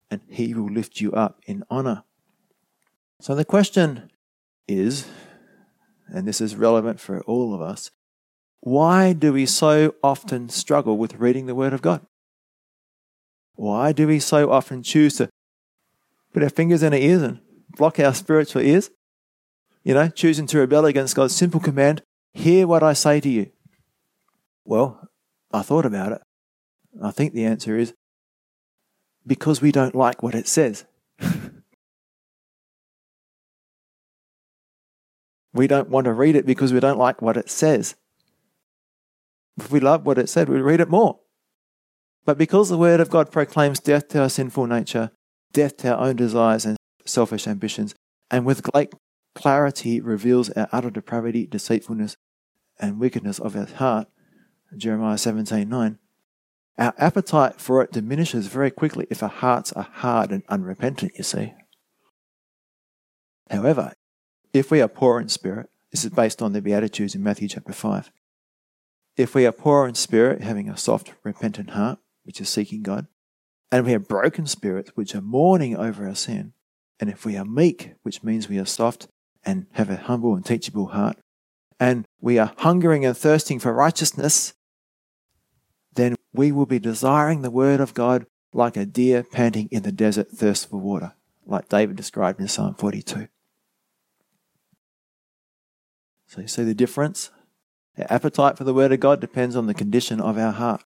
[0.10, 2.04] and he will lift you up in honor.
[3.20, 4.12] So the question
[4.68, 5.08] is,
[6.08, 7.92] and this is relevant for all of us,
[8.66, 12.00] why do we so often struggle with reading the Word of God?
[13.56, 15.28] Why do we so often choose to
[16.34, 17.42] put our fingers in our ears and
[17.76, 18.90] block our spiritual ears?
[19.84, 22.04] You know, choosing to rebel against God's simple command,
[22.34, 23.52] hear what I say to you.
[24.64, 25.10] Well,
[25.52, 26.22] I thought about it.
[27.04, 27.94] I think the answer is
[29.28, 30.86] because we don't like what it says.
[35.56, 37.96] We don't want to read it because we don't like what it says.
[39.58, 41.20] If we love what it said, we read it more.
[42.26, 45.12] But because the Word of God proclaims death to our sinful nature,
[45.52, 47.94] death to our own desires and selfish ambitions,
[48.32, 48.94] and with great
[49.36, 52.16] clarity reveals our utter depravity, deceitfulness,
[52.80, 54.08] and wickedness of our heart,
[54.76, 56.00] Jeremiah 17 9.
[56.78, 61.24] Our appetite for it diminishes very quickly if our hearts are hard and unrepentant, you
[61.24, 61.54] see.
[63.50, 63.94] However,
[64.54, 67.74] if we are poor in spirit, this is based on the Beatitudes in Matthew chapter
[67.74, 68.12] 5.
[69.16, 73.08] If we are poor in spirit, having a soft, repentant heart, which is seeking God,
[73.72, 76.54] and we have broken spirits, which are mourning over our sin,
[77.00, 79.08] and if we are meek, which means we are soft
[79.44, 81.18] and have a humble and teachable heart,
[81.80, 84.54] and we are hungering and thirsting for righteousness,
[85.94, 89.92] then we will be desiring the word of God like a deer panting in the
[89.92, 91.14] desert thirst for water,
[91.46, 93.28] like David described in Psalm 42.
[96.28, 97.30] So you see the difference?
[97.98, 100.84] Our appetite for the word of God depends on the condition of our heart.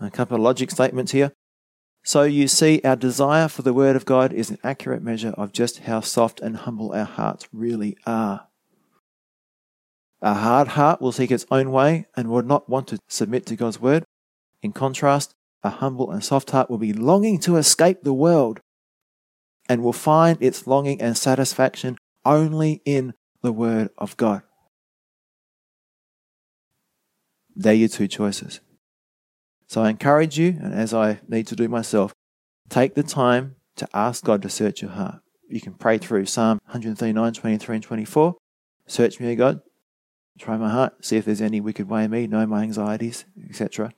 [0.00, 1.32] A couple of logic statements here.
[2.02, 5.52] So you see, our desire for the Word of God is an accurate measure of
[5.52, 8.46] just how soft and humble our hearts really are.
[10.22, 13.56] A hard heart will seek its own way and will not want to submit to
[13.56, 14.04] God's Word.
[14.62, 18.60] In contrast, a humble and soft heart will be longing to escape the world
[19.68, 23.12] and will find its longing and satisfaction only in
[23.42, 24.42] the Word of God.
[27.60, 28.60] They're your two choices.
[29.66, 32.14] So I encourage you, and as I need to do myself,
[32.70, 35.20] take the time to ask God to search your heart.
[35.46, 38.36] You can pray through Psalm 139, 23, and 24.
[38.86, 39.60] Search me, O God.
[40.38, 41.04] Try my heart.
[41.04, 42.26] See if there's any wicked way in me.
[42.26, 43.92] Know my anxieties, etc.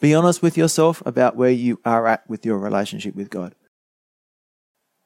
[0.00, 3.54] Be honest with yourself about where you are at with your relationship with God.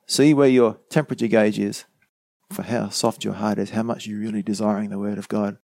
[0.06, 1.84] See where your temperature gauge is
[2.52, 5.58] for how soft your heart is, how much you're really desiring the Word of God.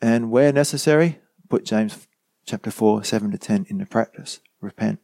[0.00, 2.06] And where necessary, put James
[2.46, 4.40] chapter 4, 7 to 10 into practice.
[4.60, 5.00] Repent.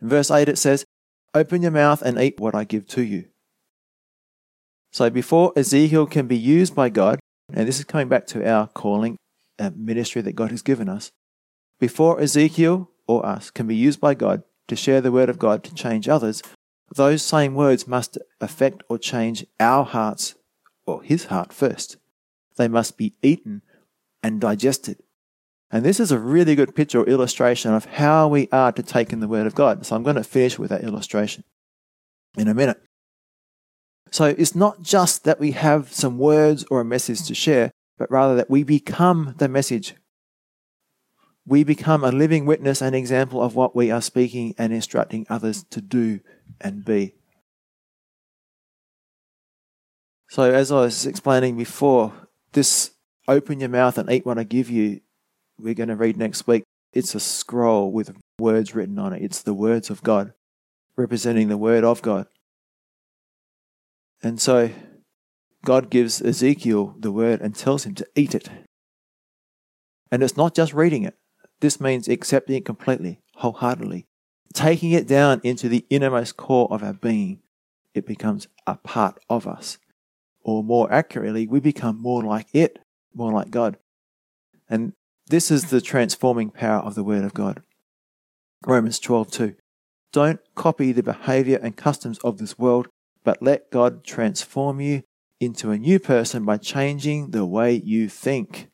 [0.00, 0.84] In verse 8 it says,
[1.32, 3.26] Open your mouth and eat what I give to you.
[4.92, 7.18] So before Ezekiel can be used by God,
[7.52, 9.16] and this is coming back to our calling,
[9.58, 11.10] a ministry that God has given us,
[11.80, 15.64] before Ezekiel or us can be used by God to share the word of God
[15.64, 16.42] to change others,
[16.94, 20.36] those same words must affect or change our hearts
[20.86, 21.96] or his heart first.
[22.56, 23.62] They must be eaten
[24.22, 25.02] and digested.
[25.70, 29.12] And this is a really good picture or illustration of how we are to take
[29.12, 29.84] in the Word of God.
[29.84, 31.44] So I'm going to finish with that illustration
[32.36, 32.80] in a minute.
[34.10, 38.10] So it's not just that we have some words or a message to share, but
[38.10, 39.94] rather that we become the message.
[41.46, 45.64] We become a living witness and example of what we are speaking and instructing others
[45.70, 46.20] to do
[46.60, 47.14] and be.
[50.30, 52.12] So, as I was explaining before,
[52.54, 52.92] this
[53.28, 55.00] open your mouth and eat what I give you
[55.58, 59.22] we're going to read next week, it's a scroll with words written on it.
[59.22, 60.32] It's the words of God,
[60.96, 62.26] representing the word of God.
[64.22, 64.70] And so
[65.64, 68.48] God gives Ezekiel the word and tells him to eat it.
[70.10, 71.16] And it's not just reading it,
[71.60, 74.06] this means accepting it completely, wholeheartedly,
[74.52, 77.40] taking it down into the innermost core of our being.
[77.94, 79.78] It becomes a part of us.
[80.44, 82.78] Or more accurately, we become more like it,
[83.14, 83.78] more like God.
[84.68, 84.92] And
[85.26, 87.62] this is the transforming power of the Word of God.
[88.66, 89.56] Romans 12:2.
[90.12, 92.88] Don't copy the behavior and customs of this world,
[93.24, 95.02] but let God transform you
[95.40, 98.68] into a new person by changing the way you think.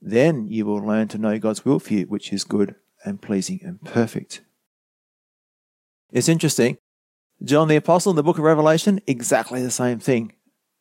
[0.00, 3.60] Then you will learn to know God's will for you, which is good and pleasing
[3.62, 4.42] and perfect.
[6.12, 6.78] It's interesting.
[7.42, 10.35] John the Apostle in the book of Revelation, exactly the same thing.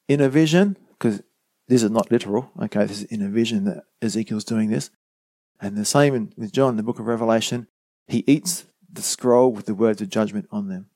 [0.07, 1.21] In a vision, because
[1.67, 2.51] this is not literal.
[2.61, 4.91] Okay, this is in a vision that Ezekiel's doing this.
[5.59, 7.67] And the same with John the book of Revelation.
[8.07, 10.87] He eats the scroll with the words of judgment on them.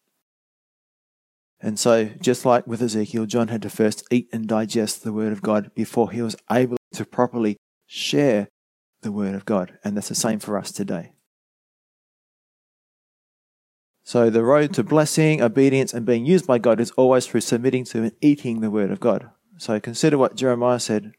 [1.61, 5.33] And so, just like with Ezekiel, John had to first eat and digest the word
[5.33, 8.47] of God before he was able to properly share
[9.01, 9.77] the word of God.
[9.83, 11.13] And that's the same for us today.
[14.09, 17.83] So, the road to blessing, obedience, and being used by God is always through submitting
[17.85, 19.29] to and eating the word of God.
[19.57, 21.11] So consider what Jeremiah said,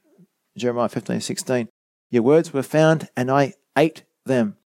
[0.58, 1.68] Jeremiah 15, 16.
[2.10, 4.56] Your words were found, and I ate them.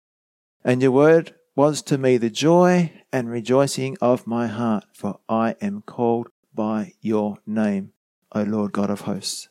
[0.65, 5.57] And your word was to me the joy and rejoicing of my heart, for I
[5.61, 7.93] am called by your name,
[8.33, 9.51] O Lord God of hosts.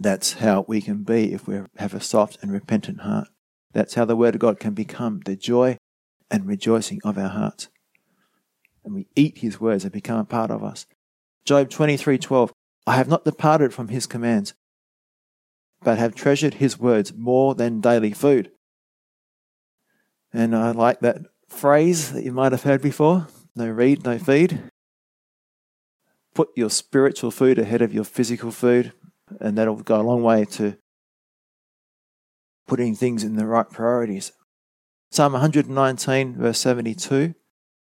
[0.00, 3.28] That's how we can be if we have a soft and repentant heart.
[3.72, 5.78] That's how the Word of God can become the joy
[6.30, 7.68] and rejoicing of our hearts.
[8.84, 10.86] And we eat His words, and become a part of us.
[11.44, 12.52] Job 23:12
[12.86, 14.54] I have not departed from his commands
[15.82, 18.50] but have treasured his words more than daily food.
[20.32, 21.18] And I like that
[21.48, 24.60] phrase that you might have heard before, no read, no feed.
[26.34, 28.92] Put your spiritual food ahead of your physical food.
[29.40, 30.76] And that'll go a long way to
[32.66, 34.32] putting things in the right priorities.
[35.16, 37.34] Psalm 119, verse 72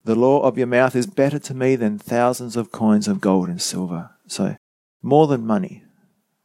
[0.06, 3.48] The law of your mouth is better to me than thousands of coins of gold
[3.48, 4.10] and silver.
[4.26, 4.56] So,
[5.04, 5.84] more than money,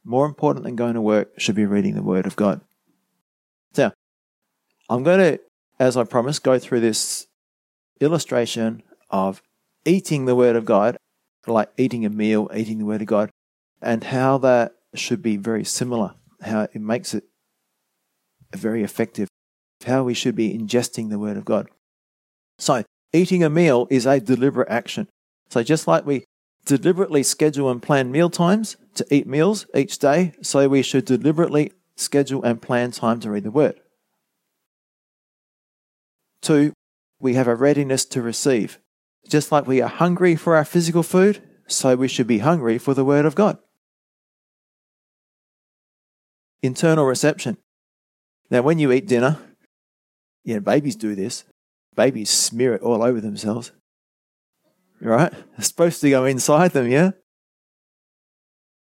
[0.05, 2.61] more important than going to work, should be reading the Word of God.
[3.75, 3.95] Now,
[4.91, 5.41] I'm going to,
[5.81, 7.27] as I promised, go through this
[7.99, 9.41] illustration of
[9.87, 10.99] eating the Word of God,
[11.47, 13.31] like eating a meal, eating the Word of God,
[13.81, 17.25] and how that should be very similar, how it makes it
[18.55, 19.31] very effective,
[19.87, 21.69] how we should be ingesting the Word of God.
[22.59, 25.09] So, eating a meal is a deliberate action.
[25.49, 26.25] So, just like we
[26.65, 31.73] deliberately schedule and plan meal times to eat meals each day, so we should deliberately
[31.97, 33.81] schedule and plan time to read the Word.
[36.41, 36.73] Two,
[37.21, 38.79] we have a readiness to receive.
[39.29, 42.95] Just like we are hungry for our physical food, so we should be hungry for
[42.95, 43.59] the Word of God.
[46.63, 47.57] Internal reception.
[48.51, 49.39] Now, when you eat dinner,
[50.47, 51.45] yeah, babies do this.
[51.97, 53.73] Babies smear it all over themselves.
[55.01, 55.33] Right?
[55.59, 57.11] It's supposed to go inside them, yeah?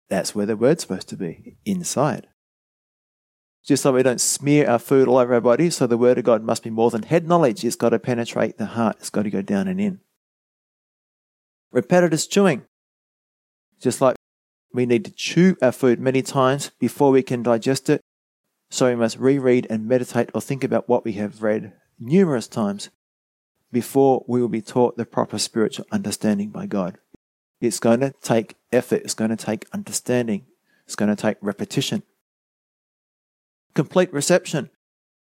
[0.07, 2.27] That's where the word's supposed to be inside.
[3.65, 6.25] Just like we don't smear our food all over our body, so the word of
[6.25, 7.65] God must be more than head knowledge.
[7.65, 9.99] It's got to penetrate the heart, it's got to go down and in.
[11.71, 12.65] Repetitive chewing.
[13.81, 14.15] Just like
[14.71, 17.99] we need to chew our food many times before we can digest it,
[18.69, 22.89] so we must reread and meditate or think about what we have read numerous times
[23.71, 26.97] before we will be taught the proper spiritual understanding by God.
[27.59, 30.45] It's going to take effort, it's going to take understanding,
[30.85, 32.03] it's going to take repetition.
[33.73, 34.69] Complete reception.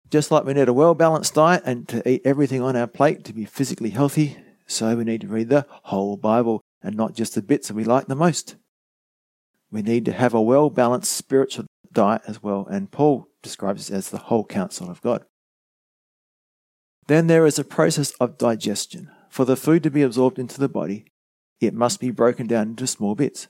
[0.09, 3.23] Just like we need a well balanced diet and to eat everything on our plate
[3.25, 4.37] to be physically healthy,
[4.67, 7.83] so we need to read the whole Bible and not just the bits that we
[7.83, 8.55] like the most.
[9.71, 14.09] We need to have a well balanced spiritual diet as well, and Paul describes as
[14.09, 15.25] the whole counsel of God.
[17.07, 19.09] Then there is a process of digestion.
[19.29, 21.05] For the food to be absorbed into the body,
[21.59, 23.47] it must be broken down into small bits.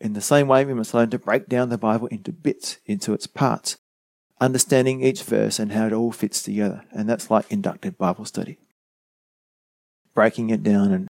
[0.00, 3.12] In the same way, we must learn to break down the Bible into bits, into
[3.12, 3.76] its parts,
[4.40, 6.84] understanding each verse and how it all fits together.
[6.92, 8.58] And that's like inductive Bible study.
[10.14, 11.08] Breaking it down and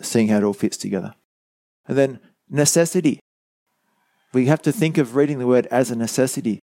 [0.00, 1.14] seeing how it all fits together.
[1.86, 3.20] And then necessity.
[4.32, 6.60] We have to think of reading the word as a necessity.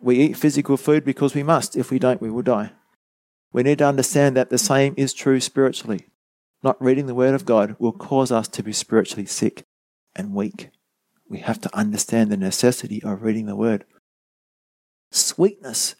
[0.00, 1.76] We eat physical food because we must.
[1.76, 2.72] If we don't, we will die.
[3.52, 6.08] We need to understand that the same is true spiritually.
[6.62, 9.64] Not reading the Word of God will cause us to be spiritually sick
[10.14, 10.70] and weak.
[11.28, 13.84] We have to understand the necessity of reading the Word.
[15.10, 15.94] Sweetness.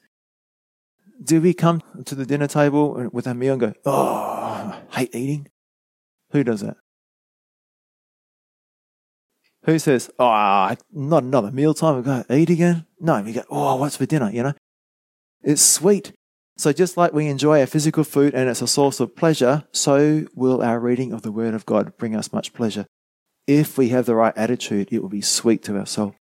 [1.22, 5.14] Do we come to the dinner table with a meal and go, oh, I hate
[5.14, 5.48] eating?
[6.32, 6.76] Who does that?
[9.66, 12.86] Who says, oh, not another meal time, we go eat again?
[13.00, 14.54] No, we go, oh, what's for dinner, you know?
[15.42, 16.12] It's sweet.
[16.56, 20.26] So, just like we enjoy our physical food and it's a source of pleasure, so
[20.34, 22.86] will our reading of the Word of God bring us much pleasure.
[23.48, 26.14] If we have the right attitude, it will be sweet to our soul.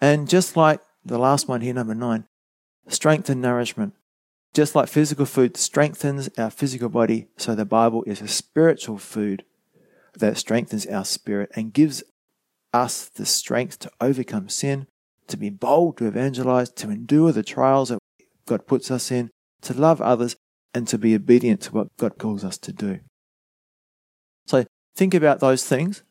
[0.00, 2.26] And just like the last one here, number nine,
[2.88, 3.94] strength and nourishment.
[4.52, 9.44] Just like physical food strengthens our physical body, so the Bible is a spiritual food
[10.14, 12.02] that strengthens our spirit and gives
[12.76, 14.86] us the strength to overcome sin,
[15.28, 17.98] to be bold, to evangelize, to endure the trials that
[18.46, 19.30] God puts us in,
[19.62, 20.36] to love others,
[20.74, 23.00] and to be obedient to what God calls us to do.
[24.46, 24.64] So
[24.94, 26.02] think about those things,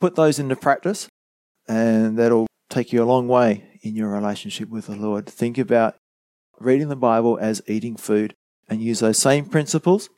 [0.00, 1.08] put those into practice,
[1.66, 5.26] and that'll take you a long way in your relationship with the Lord.
[5.26, 5.96] Think about
[6.60, 8.34] reading the Bible as eating food
[8.68, 10.10] and use those same principles,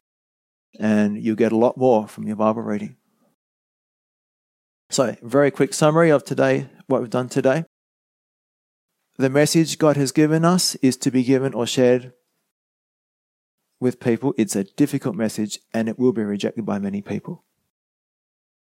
[0.78, 2.96] and you'll get a lot more from your Bible reading.
[4.95, 7.64] So, very quick summary of today, what we've done today.
[9.18, 12.12] The message God has given us is to be given or shared
[13.80, 14.34] with people.
[14.38, 17.42] It's a difficult message and it will be rejected by many people.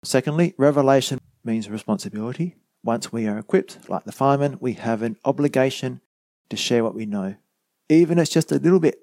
[0.05, 2.57] Secondly, revelation means responsibility.
[2.85, 6.03] Once we are equipped, like the fireman, we have an obligation
[6.51, 7.37] to share what we know,
[7.89, 8.99] even if it's just a little bit.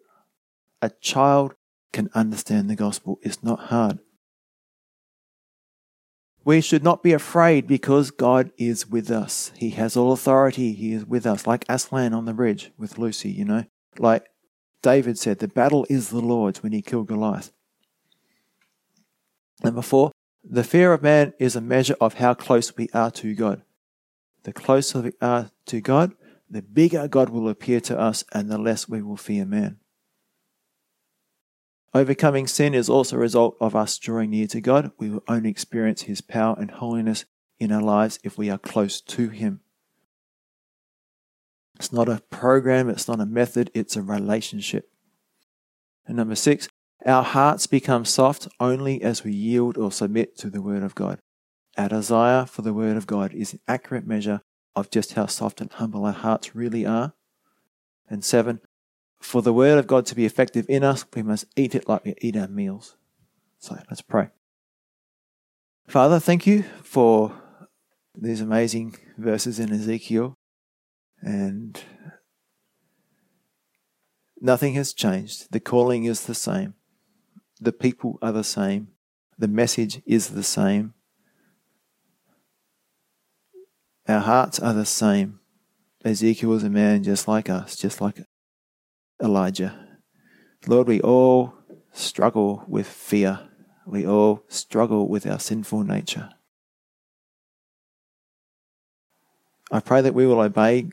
[0.84, 1.56] A child
[1.92, 3.18] can understand the gospel.
[3.24, 3.98] It's not hard.
[6.48, 9.52] We should not be afraid because God is with us.
[9.58, 10.72] He has all authority.
[10.72, 13.66] He is with us, like Aslan on the bridge with Lucy, you know.
[14.00, 14.28] Like
[14.82, 17.52] David said, the battle is the Lord's when he killed Goliath.
[19.62, 23.36] Number four, the fear of man is a measure of how close we are to
[23.36, 23.64] God.
[24.44, 26.14] The closer we are to God,
[26.50, 29.80] the bigger God will appear to us and the less we will fear man.
[31.94, 34.92] Overcoming sin is also a result of us drawing near to God.
[34.98, 37.26] We will only experience His power and holiness
[37.60, 39.62] in our lives if we are close to Him.
[41.76, 44.90] It's not a program, it's not a method, it's a relationship.
[46.06, 46.68] And number six,
[47.06, 51.20] our hearts become soft only as we yield or submit to the Word of God.
[51.78, 54.42] Our desire for the Word of God is an accurate measure
[54.76, 57.14] of just how soft and humble our hearts really are.
[58.10, 58.62] And seven,
[59.20, 62.06] for the Word of God to be effective in us, we must eat it like
[62.06, 62.96] we eat our meals.
[63.60, 64.30] So let's pray.
[65.88, 67.34] Father, thank you for
[68.16, 70.36] these amazing verses in Ezekiel.
[71.22, 71.82] And
[74.40, 75.52] nothing has changed.
[75.52, 76.76] The calling is the same.
[77.60, 78.90] The people are the same.
[79.38, 80.94] The message is the same.
[84.08, 85.40] Our hearts are the same.
[86.06, 88.22] Ezekiel was a man just like us, just like
[89.22, 89.88] Elijah.
[90.68, 91.54] Lord, we all
[91.92, 93.40] struggle with fear.
[93.86, 96.30] We all struggle with our sinful nature.
[99.72, 100.90] I pray that we will obey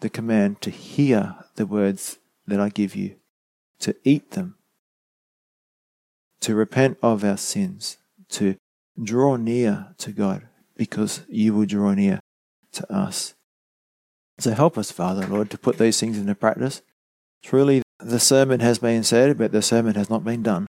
[0.00, 3.16] the command to hear the words that I give you,
[3.80, 4.56] to eat them,
[6.40, 7.98] to repent of our sins,
[8.30, 8.56] to
[9.02, 12.20] draw near to God, because you will draw near
[12.72, 13.34] to us.
[14.38, 16.82] So help us, Father, Lord, to put these things into practice.
[17.46, 20.66] Truly, the sermon has been said, but the sermon has not been done.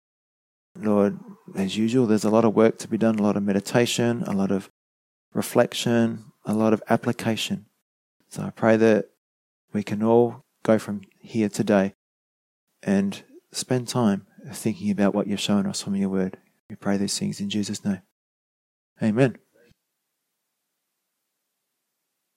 [0.75, 1.19] Lord,
[1.55, 4.33] as usual, there's a lot of work to be done, a lot of meditation, a
[4.33, 4.71] lot of
[5.35, 7.67] reflection, a lot of application.
[8.29, 9.09] So I pray that
[9.71, 11.93] we can all go from here today
[12.81, 13.21] and
[13.51, 16.37] spend time thinking about what you've shown us from your word.
[16.71, 18.01] We pray these things in Jesus' name.
[18.99, 19.37] Amen.